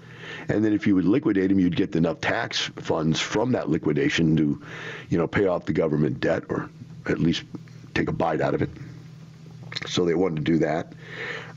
And 0.49 0.63
then 0.63 0.73
if 0.73 0.85
you 0.85 0.95
would 0.95 1.05
liquidate 1.05 1.49
them, 1.49 1.59
you'd 1.59 1.75
get 1.75 1.95
enough 1.95 2.19
tax 2.19 2.59
funds 2.77 3.19
from 3.19 3.53
that 3.53 3.69
liquidation 3.69 4.35
to, 4.37 4.61
you 5.09 5.17
know, 5.17 5.27
pay 5.27 5.47
off 5.47 5.65
the 5.65 5.73
government 5.73 6.19
debt 6.19 6.43
or 6.49 6.69
at 7.07 7.19
least 7.19 7.43
take 7.93 8.09
a 8.09 8.13
bite 8.13 8.41
out 8.41 8.53
of 8.53 8.61
it. 8.61 8.69
So 9.87 10.05
they 10.05 10.13
wanted 10.13 10.37
to 10.37 10.41
do 10.41 10.57
that. 10.59 10.93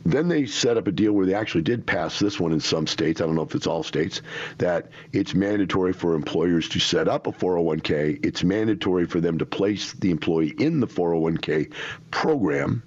Then 0.04 0.28
they 0.28 0.44
set 0.44 0.76
up 0.76 0.86
a 0.86 0.92
deal 0.92 1.12
where 1.12 1.24
they 1.24 1.34
actually 1.34 1.62
did 1.62 1.86
pass 1.86 2.18
this 2.18 2.38
one 2.38 2.52
in 2.52 2.60
some 2.60 2.86
states. 2.86 3.20
I 3.20 3.26
don't 3.26 3.34
know 3.34 3.42
if 3.42 3.54
it's 3.54 3.66
all 3.66 3.82
states 3.82 4.20
that 4.58 4.90
it's 5.12 5.34
mandatory 5.34 5.94
for 5.94 6.14
employers 6.14 6.68
to 6.70 6.78
set 6.78 7.08
up 7.08 7.26
a 7.26 7.32
401k. 7.32 8.24
It's 8.24 8.44
mandatory 8.44 9.06
for 9.06 9.20
them 9.20 9.38
to 9.38 9.46
place 9.46 9.94
the 9.94 10.10
employee 10.10 10.54
in 10.58 10.80
the 10.80 10.86
401k 10.86 11.72
program. 12.10 12.82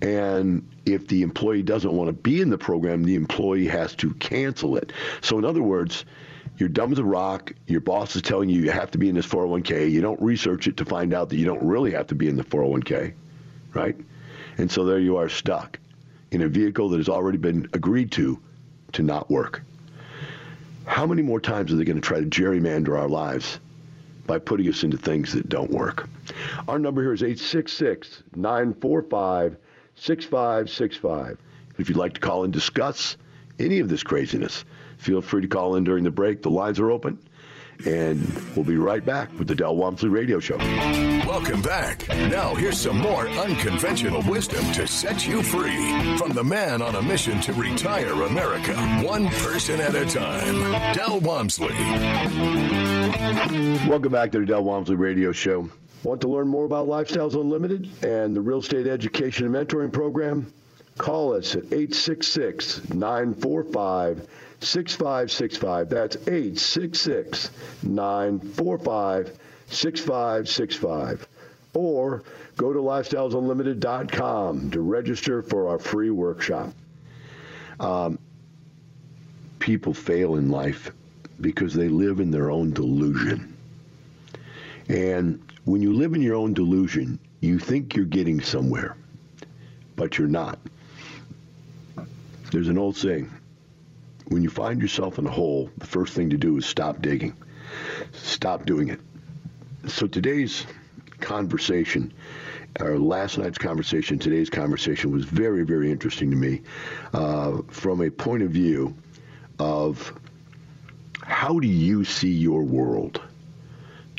And 0.00 0.68
if 0.86 1.08
the 1.08 1.22
employee 1.22 1.64
doesn't 1.64 1.92
want 1.92 2.06
to 2.06 2.12
be 2.12 2.40
in 2.40 2.50
the 2.50 2.58
program, 2.58 3.02
the 3.02 3.16
employee 3.16 3.66
has 3.66 3.96
to 3.96 4.14
cancel 4.14 4.76
it. 4.76 4.92
So, 5.22 5.38
in 5.38 5.44
other 5.44 5.62
words, 5.62 6.04
you're 6.56 6.68
dumb 6.68 6.92
as 6.92 7.00
a 7.00 7.04
rock. 7.04 7.52
Your 7.66 7.80
boss 7.80 8.14
is 8.14 8.22
telling 8.22 8.48
you 8.48 8.62
you 8.62 8.70
have 8.70 8.92
to 8.92 8.98
be 8.98 9.08
in 9.08 9.16
this 9.16 9.26
401k. 9.26 9.90
You 9.90 10.00
don't 10.00 10.20
research 10.22 10.68
it 10.68 10.76
to 10.76 10.84
find 10.84 11.12
out 11.12 11.30
that 11.30 11.36
you 11.36 11.46
don't 11.46 11.62
really 11.64 11.90
have 11.90 12.06
to 12.08 12.14
be 12.14 12.28
in 12.28 12.36
the 12.36 12.44
401k, 12.44 13.12
right? 13.74 13.96
And 14.56 14.70
so 14.70 14.84
there 14.84 15.00
you 15.00 15.16
are 15.16 15.28
stuck 15.28 15.80
in 16.30 16.42
a 16.42 16.48
vehicle 16.48 16.88
that 16.90 16.98
has 16.98 17.08
already 17.08 17.38
been 17.38 17.68
agreed 17.72 18.12
to 18.12 18.38
to 18.92 19.02
not 19.02 19.30
work. 19.30 19.62
How 20.86 21.06
many 21.06 21.22
more 21.22 21.40
times 21.40 21.72
are 21.72 21.76
they 21.76 21.84
going 21.84 22.00
to 22.00 22.06
try 22.06 22.20
to 22.20 22.26
gerrymander 22.26 22.98
our 22.98 23.08
lives 23.08 23.60
by 24.26 24.38
putting 24.38 24.68
us 24.68 24.82
into 24.82 24.96
things 24.96 25.32
that 25.34 25.48
don't 25.48 25.70
work? 25.70 26.08
Our 26.66 26.78
number 26.78 27.02
here 27.02 27.12
is 27.12 27.22
866 27.22 28.22
945 28.34 29.56
6565. 29.96 31.38
If 31.78 31.88
you'd 31.88 31.98
like 31.98 32.14
to 32.14 32.20
call 32.20 32.44
and 32.44 32.52
discuss 32.52 33.16
any 33.58 33.80
of 33.80 33.88
this 33.88 34.02
craziness, 34.02 34.64
feel 34.96 35.20
free 35.20 35.42
to 35.42 35.48
call 35.48 35.76
in 35.76 35.84
during 35.84 36.04
the 36.04 36.10
break. 36.10 36.42
The 36.42 36.50
lines 36.50 36.80
are 36.80 36.90
open. 36.90 37.18
And 37.86 38.20
we'll 38.56 38.64
be 38.64 38.76
right 38.76 39.04
back 39.04 39.30
with 39.38 39.46
the 39.48 39.54
Del 39.54 39.76
Walmsley 39.76 40.08
Radio 40.08 40.40
Show. 40.40 40.56
Welcome 40.58 41.62
back. 41.62 42.08
Now, 42.08 42.54
here's 42.54 42.80
some 42.80 42.98
more 42.98 43.28
unconventional 43.28 44.22
wisdom 44.30 44.64
to 44.72 44.86
set 44.86 45.26
you 45.26 45.42
free 45.42 46.16
from 46.16 46.32
the 46.32 46.42
man 46.42 46.82
on 46.82 46.96
a 46.96 47.02
mission 47.02 47.40
to 47.42 47.52
retire 47.52 48.12
America, 48.24 48.74
one 49.04 49.28
person 49.28 49.80
at 49.80 49.94
a 49.94 50.04
time, 50.06 50.94
Del 50.94 51.20
Walmsley. 51.20 51.74
Welcome 53.88 54.12
back 54.12 54.32
to 54.32 54.40
the 54.40 54.46
Del 54.46 54.64
Walmsley 54.64 54.96
Radio 54.96 55.32
Show. 55.32 55.70
Want 56.02 56.20
to 56.22 56.28
learn 56.28 56.48
more 56.48 56.64
about 56.64 56.88
Lifestyles 56.88 57.34
Unlimited 57.34 57.88
and 58.04 58.34
the 58.34 58.40
Real 58.40 58.58
Estate 58.58 58.86
Education 58.86 59.46
and 59.46 59.54
Mentoring 59.54 59.92
Program? 59.92 60.52
Call 60.98 61.34
us 61.34 61.54
at 61.54 61.64
866 61.64 62.90
945 62.90 64.28
6565. 64.60 65.88
That's 65.88 66.16
866 66.16 67.50
945 67.84 69.38
6565. 69.68 71.28
Or 71.74 72.24
go 72.56 72.72
to 72.72 72.80
lifestylesunlimited.com 72.80 74.70
to 74.72 74.80
register 74.80 75.42
for 75.42 75.68
our 75.68 75.78
free 75.78 76.10
workshop. 76.10 76.72
Um, 77.78 78.18
people 79.60 79.94
fail 79.94 80.34
in 80.34 80.50
life 80.50 80.90
because 81.40 81.74
they 81.74 81.88
live 81.88 82.18
in 82.18 82.32
their 82.32 82.50
own 82.50 82.72
delusion. 82.72 83.56
And 84.88 85.40
when 85.64 85.82
you 85.82 85.92
live 85.92 86.14
in 86.14 86.22
your 86.22 86.34
own 86.34 86.54
delusion, 86.54 87.20
you 87.40 87.60
think 87.60 87.94
you're 87.94 88.06
getting 88.06 88.40
somewhere, 88.40 88.96
but 89.94 90.18
you're 90.18 90.26
not. 90.26 90.58
There's 92.50 92.68
an 92.68 92.78
old 92.78 92.96
saying 92.96 93.30
when 94.28 94.42
you 94.42 94.50
find 94.50 94.80
yourself 94.80 95.18
in 95.18 95.26
a 95.26 95.30
hole, 95.30 95.70
the 95.78 95.86
first 95.86 96.14
thing 96.14 96.30
to 96.30 96.36
do 96.36 96.56
is 96.58 96.66
stop 96.66 97.00
digging, 97.00 97.34
stop 98.12 98.66
doing 98.66 98.88
it. 98.88 99.00
So 99.86 100.06
today's 100.06 100.66
conversation, 101.20 102.12
our 102.80 102.98
last 102.98 103.38
night's 103.38 103.58
conversation, 103.58 104.18
today's 104.18 104.50
conversation 104.50 105.10
was 105.10 105.24
very, 105.24 105.64
very 105.64 105.90
interesting 105.90 106.30
to 106.30 106.36
me 106.36 106.62
uh, 107.14 107.58
from 107.68 108.02
a 108.02 108.10
point 108.10 108.42
of 108.42 108.50
view 108.50 108.94
of 109.58 110.12
how 111.22 111.58
do 111.58 111.66
you 111.66 112.04
see 112.04 112.32
your 112.32 112.62
world? 112.62 113.20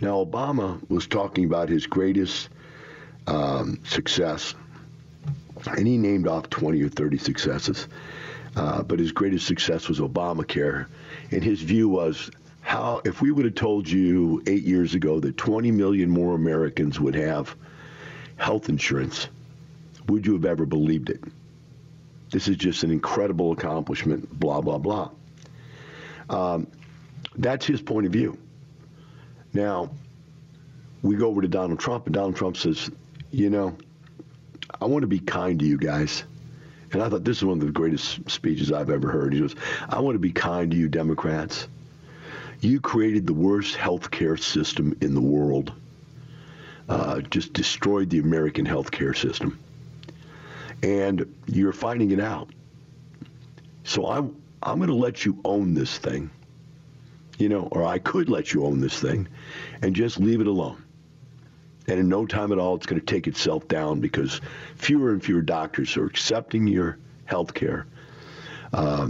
Now, 0.02 0.24
Obama 0.24 0.80
was 0.90 1.08
talking 1.08 1.46
about 1.46 1.70
his 1.70 1.86
greatest 1.86 2.50
um, 3.28 3.80
success, 3.84 4.56
and 5.68 5.88
he 5.88 5.98
named 5.98 6.28
off 6.28 6.50
20 6.50 6.82
or 6.82 6.90
30 6.90 7.18
successes. 7.18 7.88
Uh, 8.56 8.82
but 8.84 9.00
his 9.00 9.12
greatest 9.12 9.46
success 9.46 9.88
was 9.88 10.00
Obamacare. 10.00 10.88
And 11.32 11.44
his 11.44 11.62
view 11.62 11.88
was 11.88 12.32
how, 12.62 13.02
if 13.06 13.22
we 13.22 13.32
would 13.32 13.46
have 13.46 13.56
told 13.56 13.88
you 13.88 14.44
eight 14.48 14.64
years 14.64 14.96
ago 14.96 15.20
that 15.20 15.38
20 15.38 15.72
million 15.72 16.10
more 16.10 16.36
Americans 16.36 17.00
would 17.00 17.16
have 17.16 17.56
health 18.38 18.70
insurance, 18.70 19.28
would 20.08 20.26
you 20.26 20.34
have 20.34 20.46
ever 20.46 20.66
believed 20.66 21.10
it? 21.10 21.24
This 22.32 22.48
is 22.48 22.58
just 22.58 22.84
an 22.84 22.92
incredible 22.92 23.52
accomplishment, 23.52 24.40
blah, 24.40 24.62
blah, 24.62 24.78
blah. 24.78 25.12
Um, 26.30 26.68
that's 27.36 27.66
his 27.66 27.82
point 27.82 28.06
of 28.06 28.14
view. 28.14 28.38
Now, 29.54 29.90
we 31.02 31.16
go 31.16 31.28
over 31.28 31.42
to 31.42 31.48
Donald 31.48 31.80
Trump, 31.80 32.06
and 32.06 32.14
Donald 32.14 32.36
Trump 32.36 32.58
says, 32.58 32.92
You 33.32 33.50
know, 33.50 33.78
I 34.82 34.86
want 34.86 35.04
to 35.04 35.08
be 35.08 35.20
kind 35.20 35.60
to 35.60 35.66
you 35.66 35.78
guys. 35.78 36.24
And 36.92 37.04
I 37.04 37.10
thought 37.10 37.24
this 37.24 37.38
is 37.38 37.46
one 37.46 37.60
of 37.60 37.66
the 37.66 37.72
greatest 37.72 38.30
speeches 38.30 38.72
I've 38.72 38.90
ever 38.90 39.12
heard. 39.12 39.34
He 39.34 39.42
goes, 39.42 39.56
I 39.88 40.00
want 40.00 40.16
to 40.16 40.20
be 40.20 40.32
kind 40.32 40.72
to 40.72 40.78
you, 40.78 40.88
Democrats. 40.88 41.68
You 42.62 42.80
created 42.82 43.28
the 43.28 43.34
worst 43.34 43.76
health 43.76 44.10
care 44.10 44.38
system 44.38 44.98
in 45.02 45.14
the 45.14 45.22
world. 45.22 45.72
Uh, 46.88 47.22
just 47.22 47.54
destroyed 47.54 48.10
the 48.10 48.20
American 48.20 48.66
health 48.66 48.90
care 48.90 49.14
system. 49.14 49.60
And 50.82 51.36
you're 51.46 51.74
finding 51.74 52.12
it 52.12 52.20
out. 52.20 52.50
So 53.84 54.08
I'm, 54.08 54.36
I'm 54.64 54.78
going 54.78 54.90
to 54.90 54.96
let 54.96 55.26
you 55.26 55.40
own 55.46 55.74
this 55.74 55.98
thing. 55.98 56.32
You 57.38 57.50
know, 57.50 57.70
or 57.72 57.86
I 57.86 58.00
could 58.00 58.30
let 58.30 58.54
you 58.54 58.66
own 58.66 58.82
this 58.82 59.00
thing 59.00 59.28
and 59.82 59.96
just 59.96 60.20
leave 60.20 60.42
it 60.42 60.48
alone. 60.48 60.84
And 61.90 62.00
in 62.00 62.10
no 62.10 62.26
time 62.26 62.52
at 62.52 62.60
all, 62.60 62.76
it's 62.76 62.86
going 62.86 63.00
to 63.02 63.06
take 63.06 63.28
itself 63.28 63.68
down 63.68 64.00
because 64.00 64.42
fewer 64.76 65.12
and 65.12 65.24
fewer 65.24 65.42
doctors 65.42 65.98
are 65.98 66.06
accepting 66.06 66.68
your 66.68 66.98
health 67.26 67.54
care. 67.54 67.88
Uh, 68.72 69.10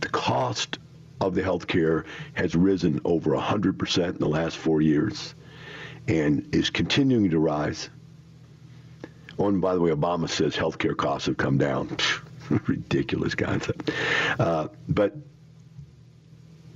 the 0.00 0.08
cost 0.08 0.78
of 1.20 1.34
the 1.34 1.42
health 1.42 1.66
care 1.66 2.04
has 2.34 2.54
risen 2.54 3.00
over 3.04 3.30
100% 3.30 4.08
in 4.08 4.18
the 4.18 4.28
last 4.28 4.56
four 4.56 4.82
years 4.82 5.34
and 6.08 6.54
is 6.54 6.68
continuing 6.70 7.30
to 7.30 7.38
rise. 7.38 7.88
Oh, 9.38 9.48
and 9.48 9.60
by 9.60 9.74
the 9.74 9.80
way, 9.80 9.90
Obama 9.90 10.28
says 10.28 10.54
health 10.54 10.78
care 10.78 10.94
costs 10.94 11.26
have 11.26 11.36
come 11.36 11.58
down. 11.58 11.96
Ridiculous 12.66 13.34
concept. 13.34 13.90
Uh, 14.38 14.68
but 14.88 15.16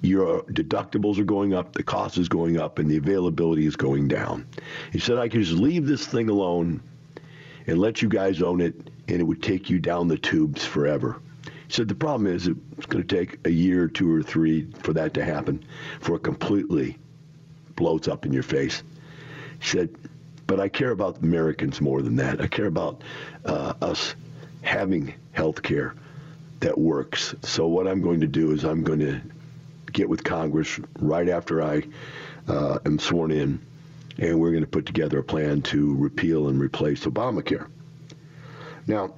your 0.02 0.42
deductibles 0.42 1.18
are 1.18 1.24
going 1.24 1.54
up, 1.54 1.72
the 1.72 1.82
cost 1.82 2.18
is 2.18 2.28
going 2.28 2.58
up, 2.58 2.78
and 2.78 2.90
the 2.90 2.96
availability 2.96 3.66
is 3.66 3.76
going 3.76 4.08
down. 4.08 4.46
He 4.92 4.98
said, 4.98 5.18
I 5.18 5.28
could 5.28 5.40
just 5.40 5.52
leave 5.52 5.86
this 5.86 6.06
thing 6.06 6.28
alone 6.28 6.82
and 7.66 7.78
let 7.78 8.02
you 8.02 8.08
guys 8.08 8.42
own 8.42 8.60
it, 8.60 8.90
and 9.08 9.20
it 9.20 9.24
would 9.24 9.42
take 9.42 9.70
you 9.70 9.78
down 9.78 10.08
the 10.08 10.18
tubes 10.18 10.64
forever. 10.64 11.20
He 11.44 11.72
said, 11.72 11.88
the 11.88 11.94
problem 11.94 12.32
is 12.32 12.46
it's 12.46 12.86
going 12.86 13.04
to 13.04 13.16
take 13.16 13.44
a 13.44 13.50
year, 13.50 13.88
two 13.88 14.14
or 14.14 14.22
three 14.22 14.70
for 14.82 14.92
that 14.92 15.14
to 15.14 15.24
happen, 15.24 15.64
for 16.00 16.16
it 16.16 16.22
completely 16.22 16.98
blows 17.74 18.06
up 18.06 18.24
in 18.24 18.32
your 18.32 18.44
face. 18.44 18.82
He 19.60 19.66
said, 19.66 19.94
but 20.46 20.60
I 20.60 20.68
care 20.68 20.92
about 20.92 21.22
Americans 21.22 21.80
more 21.80 22.02
than 22.02 22.16
that. 22.16 22.40
I 22.40 22.46
care 22.46 22.66
about 22.66 23.02
uh, 23.44 23.74
us 23.82 24.14
having 24.62 25.14
health 25.32 25.62
care 25.62 25.94
that 26.60 26.78
works. 26.78 27.34
So 27.42 27.66
what 27.66 27.88
I'm 27.88 28.00
going 28.00 28.20
to 28.20 28.28
do 28.28 28.52
is 28.52 28.64
I'm 28.64 28.84
going 28.84 29.00
to 29.00 29.20
get 29.96 30.08
with 30.08 30.22
Congress 30.22 30.78
right 31.00 31.28
after 31.28 31.62
I 31.62 31.82
uh, 32.46 32.78
am 32.84 32.98
sworn 32.98 33.32
in, 33.32 33.60
and 34.18 34.38
we're 34.38 34.50
going 34.50 34.62
to 34.62 34.70
put 34.70 34.86
together 34.86 35.18
a 35.18 35.24
plan 35.24 35.62
to 35.62 35.96
repeal 35.96 36.48
and 36.48 36.60
replace 36.60 37.04
Obamacare. 37.06 37.66
Now, 38.86 39.14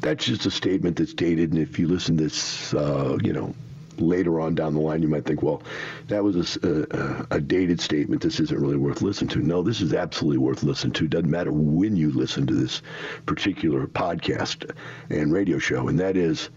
that's 0.00 0.24
just 0.24 0.46
a 0.46 0.50
statement 0.50 0.96
that's 0.96 1.12
dated, 1.12 1.52
and 1.52 1.60
if 1.60 1.78
you 1.78 1.88
listen 1.88 2.16
to 2.16 2.24
this, 2.24 2.72
uh, 2.72 3.18
you 3.22 3.32
know, 3.32 3.54
later 3.98 4.40
on 4.40 4.54
down 4.54 4.74
the 4.74 4.80
line, 4.80 5.02
you 5.02 5.08
might 5.08 5.26
think, 5.26 5.42
well, 5.42 5.62
that 6.06 6.24
was 6.24 6.56
a, 6.56 7.26
a, 7.30 7.36
a, 7.36 7.40
dated 7.40 7.80
statement. 7.80 8.22
This 8.22 8.40
isn't 8.40 8.60
really 8.60 8.76
worth 8.76 9.02
listening 9.02 9.28
to. 9.30 9.40
No, 9.40 9.62
this 9.62 9.80
is 9.80 9.92
absolutely 9.92 10.38
worth 10.38 10.62
listening 10.62 10.92
to. 10.94 11.08
Doesn't 11.08 11.30
matter 11.30 11.52
when 11.52 11.96
you 11.96 12.12
listen 12.12 12.46
to 12.46 12.54
this 12.54 12.80
particular 13.26 13.86
podcast 13.88 14.70
and 15.10 15.32
radio 15.32 15.58
show, 15.58 15.88
and 15.88 15.98
that 15.98 16.16
is 16.16 16.48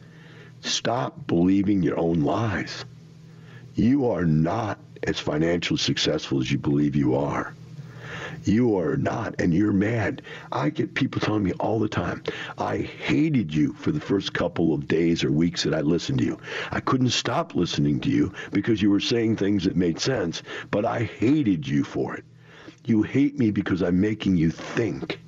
Stop 0.62 1.28
believing 1.28 1.84
your 1.84 2.00
own 2.00 2.22
lies. 2.22 2.86
You 3.76 4.10
are 4.10 4.26
not 4.26 4.80
as 5.04 5.20
financially 5.20 5.80
successful 5.80 6.40
as 6.40 6.52
you 6.52 6.58
believe 6.58 6.96
you 6.96 7.16
are. 7.16 7.54
You 8.44 8.78
are 8.78 8.98
not, 8.98 9.40
and 9.40 9.54
you're 9.54 9.72
mad. 9.74 10.24
I 10.52 10.70
get 10.70 10.96
people 10.96 11.22
telling 11.22 11.44
me 11.44 11.52
all 11.54 11.80
the 11.80 11.88
time, 11.88 12.24
I 12.58 12.78
hated 12.78 13.54
you 13.54 13.74
for 13.74 13.92
the 13.92 14.00
first 14.00 14.34
couple 14.34 14.74
of 14.74 14.88
days 14.88 15.24
or 15.24 15.32
weeks 15.32 15.64
that 15.64 15.76
I 15.76 15.82
listened 15.82 16.20
to 16.20 16.26
you. 16.26 16.40
I 16.72 16.80
couldn't 16.80 17.10
stop 17.10 17.54
listening 17.54 18.00
to 18.02 18.10
you 18.10 18.34
because 18.52 18.82
you 18.82 18.90
were 18.90 19.00
saying 19.00 19.36
things 19.36 19.66
that 19.66 19.76
made 19.76 20.00
sense, 20.00 20.42
but 20.72 20.86
I 20.86 21.04
hated 21.04 21.68
you 21.68 21.84
for 21.84 22.16
it. 22.16 22.24
You 22.86 23.04
hate 23.04 23.38
me 23.38 23.52
because 23.52 23.84
I'm 23.84 24.02
making 24.02 24.38
you 24.38 24.50
think 24.50 25.20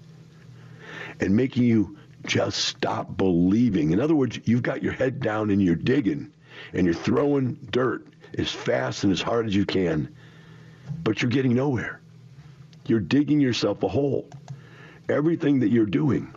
and 1.20 1.36
making 1.36 1.64
you 1.64 1.98
just 2.26 2.60
stop 2.60 3.18
believing. 3.18 3.92
In 3.92 4.00
other 4.00 4.16
words, 4.16 4.40
you've 4.46 4.64
got 4.64 4.84
your 4.84 4.94
head 4.94 5.20
down 5.20 5.50
and 5.50 5.62
you're 5.62 5.76
digging 5.76 6.32
and 6.74 6.86
you're 6.86 6.96
throwing 6.96 7.54
dirt 7.72 8.08
as 8.38 8.50
fast 8.50 9.04
and 9.04 9.12
as 9.12 9.22
hard 9.22 9.46
as 9.46 9.56
you 9.56 9.66
can, 9.66 10.14
but 11.04 11.22
you're 11.22 11.32
getting 11.32 11.54
nowhere. 11.54 12.02
You're 12.88 13.00
digging 13.00 13.40
yourself 13.40 13.84
a 13.84 13.88
hole. 13.88 14.30
Everything 15.10 15.60
that 15.60 15.70
you're 15.70 15.86
doing 15.86 16.34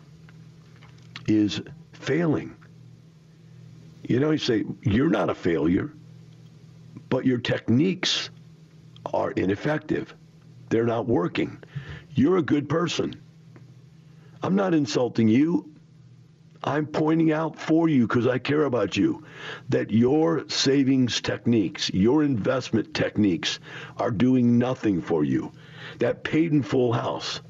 is 1.27 1.61
failing. 1.93 2.57
You 4.03 4.21
know, 4.21 4.31
you 4.31 4.39
say, 4.39 4.65
you're 4.83 5.11
not 5.11 5.31
a 5.31 5.35
failure, 5.35 5.93
but 7.09 7.25
your 7.25 7.39
techniques 7.39 8.31
are 9.13 9.31
ineffective. 9.33 10.15
They're 10.69 10.85
not 10.85 11.07
working. 11.07 11.63
You're 12.11 12.39
a 12.39 12.43
good 12.43 12.69
person. 12.69 13.21
I'm 14.43 14.55
not 14.55 14.75
insulting 14.75 15.29
you. 15.29 15.73
I'm 16.67 16.87
pointing 16.87 17.31
out 17.31 17.57
for 17.57 17.89
you 17.89 18.09
because 18.09 18.27
I 18.27 18.39
care 18.39 18.65
about 18.65 18.97
you 18.97 19.25
that 19.69 19.93
your 19.93 20.49
savings 20.49 21.21
techniques, 21.21 21.91
your 21.95 22.25
investment 22.25 22.93
techniques 22.93 23.61
are 23.99 24.11
doing 24.11 24.59
nothing 24.59 25.01
for 25.01 25.23
you. 25.23 25.53
That 26.01 26.25
paid 26.25 26.53
in 26.53 26.65
full 26.65 26.93
house, 26.93 27.41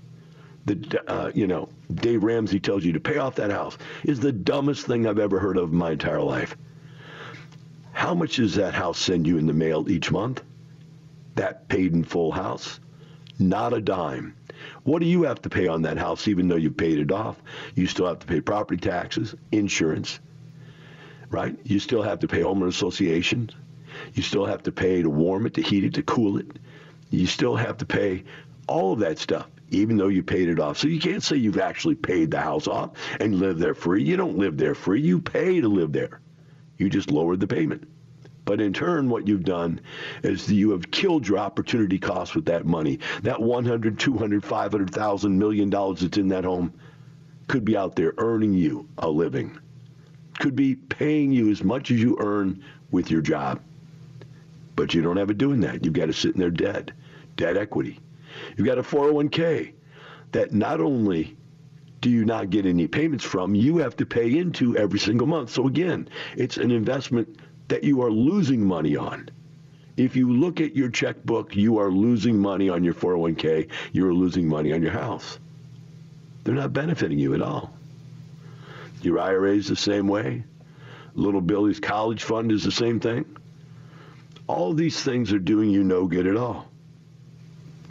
that, 0.66 1.08
uh, 1.08 1.32
you 1.34 1.46
know 1.46 1.70
Dave 1.92 2.24
Ramsey 2.24 2.60
tells 2.60 2.84
you 2.84 2.92
to 2.92 3.00
pay 3.00 3.16
off 3.16 3.36
that 3.36 3.50
house 3.50 3.78
is 4.04 4.20
the 4.20 4.32
dumbest 4.32 4.86
thing 4.86 5.06
I've 5.06 5.18
ever 5.18 5.38
heard 5.38 5.56
of 5.56 5.72
in 5.72 5.78
my 5.78 5.92
entire 5.92 6.20
life. 6.20 6.54
How 7.92 8.14
much 8.14 8.36
does 8.36 8.56
that 8.56 8.74
house 8.74 8.98
send 8.98 9.26
you 9.26 9.38
in 9.38 9.46
the 9.46 9.54
mail 9.54 9.90
each 9.90 10.10
month? 10.10 10.42
That 11.36 11.68
paid 11.68 11.94
in 11.94 12.04
full 12.04 12.32
house? 12.32 12.80
Not 13.38 13.72
a 13.72 13.80
dime. 13.80 14.34
What 14.87 15.03
do 15.03 15.07
you 15.09 15.24
have 15.24 15.43
to 15.43 15.49
pay 15.49 15.66
on 15.66 15.82
that 15.82 15.99
house 15.99 16.28
even 16.28 16.47
though 16.47 16.55
you 16.55 16.70
paid 16.70 17.01
it 17.01 17.11
off? 17.11 17.43
You 17.74 17.89
still 17.89 18.07
have 18.07 18.20
to 18.20 18.26
pay 18.26 18.41
property 18.41 18.80
taxes, 18.80 19.34
insurance, 19.51 20.20
right? 21.28 21.59
You 21.64 21.80
still 21.80 22.03
have 22.03 22.20
to 22.20 22.28
pay 22.28 22.43
homeowner 22.43 22.68
associations. 22.68 23.51
You 24.14 24.22
still 24.22 24.47
have 24.47 24.62
to 24.62 24.70
pay 24.70 25.03
to 25.03 25.11
warm 25.11 25.45
it, 25.45 25.55
to 25.55 25.61
heat 25.61 25.82
it, 25.82 25.95
to 25.95 26.05
cool 26.05 26.39
it. 26.39 26.47
You 27.11 27.26
still 27.26 27.57
have 27.57 27.78
to 27.78 27.84
pay 27.84 28.22
all 28.68 28.93
of 28.93 29.01
that 29.01 29.18
stuff, 29.18 29.49
even 29.70 29.97
though 29.97 30.07
you 30.07 30.22
paid 30.22 30.49
it 30.49 30.61
off. 30.61 30.78
So 30.78 30.87
you 30.87 31.01
can't 31.01 31.22
say 31.22 31.34
you've 31.34 31.59
actually 31.59 31.97
paid 31.97 32.30
the 32.30 32.41
house 32.41 32.68
off 32.68 32.93
and 33.18 33.41
live 33.41 33.59
there 33.59 33.74
free. 33.74 34.05
You 34.05 34.16
don't 34.16 34.39
live 34.39 34.57
there 34.57 34.76
free. 34.76 35.01
You 35.01 35.20
pay 35.20 35.61
to 35.61 35.68
live 35.68 35.91
there. 35.91 36.20
You 36.78 36.91
just 36.91 37.11
lowered 37.11 37.41
the 37.41 37.49
payment. 37.49 37.89
But 38.47 38.61
in 38.61 38.72
turn, 38.72 39.11
what 39.11 39.26
you've 39.26 39.44
done 39.44 39.80
is 40.22 40.51
you 40.51 40.70
have 40.70 40.92
killed 40.92 41.26
your 41.26 41.38
opportunity 41.38 41.99
cost 41.99 42.36
with 42.36 42.47
that 42.47 42.64
money. 42.64 43.01
That 43.22 43.42
100, 43.42 43.99
200, 43.99 44.44
500,000 44.44 45.38
million 45.38 45.68
dollars 45.68 46.01
that's 46.01 46.16
in 46.16 46.28
that 46.28 46.44
home 46.44 46.72
could 47.49 47.64
be 47.64 47.76
out 47.76 47.97
there 47.97 48.14
earning 48.18 48.55
you 48.55 48.88
a 48.99 49.11
living. 49.11 49.59
Could 50.38 50.55
be 50.55 50.76
paying 50.76 51.32
you 51.32 51.51
as 51.51 51.64
much 51.64 51.90
as 51.90 52.01
you 52.01 52.16
earn 52.20 52.62
with 52.92 53.11
your 53.11 53.20
job. 53.20 53.61
But 54.76 54.94
you 54.94 55.03
don't 55.03 55.16
have 55.16 55.30
it 55.30 55.38
doing 55.38 55.61
that. 55.61 55.84
You've 55.84 55.94
got 55.94 56.07
to 56.07 56.12
sit 56.12 56.34
in 56.34 56.40
there 56.40 56.51
dead, 56.51 56.92
dead 57.34 57.57
equity. 57.57 57.99
You've 58.57 58.66
got 58.66 58.78
a 58.78 58.82
401k 58.82 59.72
that 60.30 60.53
not 60.53 60.80
only 60.80 61.36
do 62.01 62.11
you 62.11 62.24
not 62.24 62.51
get 62.51 62.64
any 62.64 62.86
payments 62.86 63.24
from, 63.24 63.57
you 63.57 63.78
have 63.78 63.97
to 63.97 64.07
pay 64.07 64.38
into 64.38 64.76
every 64.76 65.01
single 65.01 65.26
month. 65.26 65.51
So 65.51 65.66
again, 65.66 66.09
it's 66.36 66.59
an 66.59 66.70
investment 66.70 67.40
that 67.68 67.84
you 67.84 68.02
are 68.02 68.10
losing 68.10 68.64
money 68.64 68.96
on. 68.96 69.28
If 69.96 70.14
you 70.14 70.32
look 70.32 70.60
at 70.60 70.76
your 70.76 70.90
checkbook, 70.90 71.56
you 71.56 71.78
are 71.78 71.90
losing 71.90 72.38
money 72.38 72.68
on 72.68 72.84
your 72.84 72.94
401k, 72.94 73.70
you're 73.92 74.12
losing 74.12 74.46
money 74.46 74.72
on 74.72 74.82
your 74.82 74.92
house. 74.92 75.38
They're 76.44 76.54
not 76.54 76.72
benefiting 76.72 77.18
you 77.18 77.34
at 77.34 77.42
all. 77.42 77.74
Your 79.02 79.18
IRA 79.18 79.54
is 79.54 79.68
the 79.68 79.76
same 79.76 80.06
way. 80.06 80.44
Little 81.14 81.40
Billy's 81.40 81.80
college 81.80 82.24
fund 82.24 82.52
is 82.52 82.62
the 82.62 82.70
same 82.70 83.00
thing. 83.00 83.24
All 84.46 84.74
these 84.74 85.00
things 85.00 85.32
are 85.32 85.38
doing 85.38 85.70
you 85.70 85.82
no 85.82 86.06
good 86.06 86.26
at 86.26 86.36
all. 86.36 86.68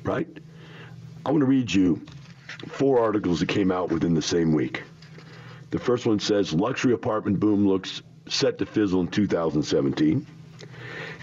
Right? 0.03 0.27
I 1.25 1.31
want 1.31 1.41
to 1.41 1.47
read 1.47 1.73
you 1.73 2.05
four 2.67 2.99
articles 2.99 3.39
that 3.39 3.49
came 3.49 3.71
out 3.71 3.89
within 3.89 4.13
the 4.13 4.21
same 4.21 4.53
week. 4.53 4.83
The 5.71 5.79
first 5.79 6.05
one 6.05 6.19
says 6.19 6.53
luxury 6.53 6.93
apartment 6.93 7.39
boom 7.39 7.67
looks 7.67 8.03
set 8.27 8.57
to 8.57 8.65
fizzle 8.65 9.01
in 9.01 9.07
2017. 9.07 10.25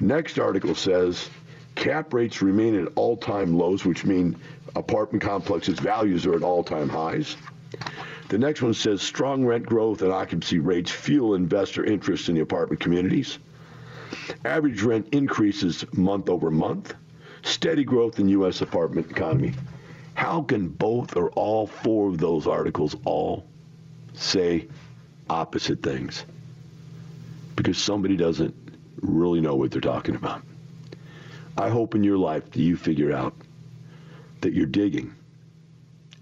Next 0.01 0.39
article 0.39 0.75
says 0.75 1.29
cap 1.75 2.13
rates 2.13 2.43
remain 2.43 2.75
at 2.75 2.93
all-time 2.95 3.57
lows, 3.57 3.85
which 3.85 4.05
mean 4.05 4.37
apartment 4.75 5.23
complexes 5.23 5.79
values 5.79 6.27
are 6.27 6.35
at 6.35 6.43
all-time 6.43 6.89
highs. 6.89 7.37
The 8.29 8.39
next 8.39 8.63
one 8.63 8.75
says 8.75 9.03
strong 9.03 9.45
rent 9.45 9.67
growth 9.67 10.03
and 10.03 10.13
occupancy 10.13 10.59
rates 10.59 10.91
fuel 10.91 11.35
investor 11.35 11.85
interest 11.85 12.29
in 12.29 12.35
the 12.35 12.41
apartment 12.41 12.81
communities. 12.81 13.39
Average 14.45 14.83
rent 14.83 15.09
increases 15.13 15.85
month 15.93 16.29
over 16.29 16.51
month. 16.51 16.95
Steady 17.43 17.85
growth 17.85 18.19
in 18.19 18.29
U.S. 18.29 18.61
apartment 18.61 19.11
economy. 19.11 19.53
How 20.15 20.43
can 20.43 20.69
both 20.69 21.17
or 21.17 21.31
all 21.31 21.67
four 21.67 22.09
of 22.09 22.19
those 22.19 22.47
articles 22.47 22.97
all 23.05 23.47
say 24.15 24.69
opposite 25.29 25.83
things? 25.83 26.25
Because 27.63 27.79
somebody 27.79 28.17
doesn't 28.17 28.57
really 29.03 29.41
know 29.41 29.55
what 29.55 29.71
they're 29.71 29.81
talking 29.81 30.17
about. 30.17 30.43
I 31.57 31.69
hope 31.69 31.95
in 31.95 32.03
your 32.03 32.19
life 32.19 32.51
that 32.51 32.59
you 32.59 32.77
figure 32.77 33.13
out 33.13 33.37
that 34.41 34.53
you're 34.53 34.67
digging. 34.67 35.15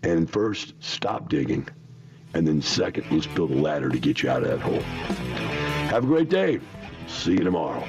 And 0.03 0.29
first, 0.31 0.75
stop 0.81 1.31
digging. 1.31 1.67
And 2.35 2.47
then 2.47 2.61
second, 2.61 3.07
let's 3.11 3.27
build 3.27 3.53
a 3.53 3.55
ladder 3.55 3.89
to 3.89 3.99
get 3.99 4.23
you 4.23 4.29
out 4.29 4.43
of 4.43 4.51
that 4.51 4.61
hole. 4.61 4.83
Have 5.89 6.05
a 6.05 6.07
great 6.07 6.29
day. 6.29 6.61
See 7.09 7.33
you 7.33 7.39
tomorrow. 7.39 7.89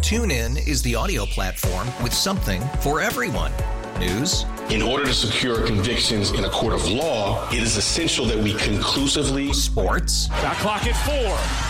TuneIn 0.00 0.68
is 0.68 0.82
the 0.82 0.94
audio 0.94 1.26
platform 1.26 1.88
with 2.00 2.14
something 2.14 2.62
for 2.80 3.00
everyone. 3.00 3.50
News. 3.98 4.46
In 4.68 4.82
order 4.82 5.04
to 5.04 5.12
secure 5.12 5.66
convictions 5.66 6.30
in 6.30 6.44
a 6.44 6.50
court 6.50 6.74
of 6.74 6.88
law, 6.88 7.50
it 7.50 7.60
is 7.60 7.76
essential 7.76 8.24
that 8.26 8.38
we 8.38 8.54
conclusively. 8.54 9.52
Sports. 9.52 10.28
Got 10.28 10.56
clock 10.58 10.86
at 10.86 10.94
four. 10.94 11.69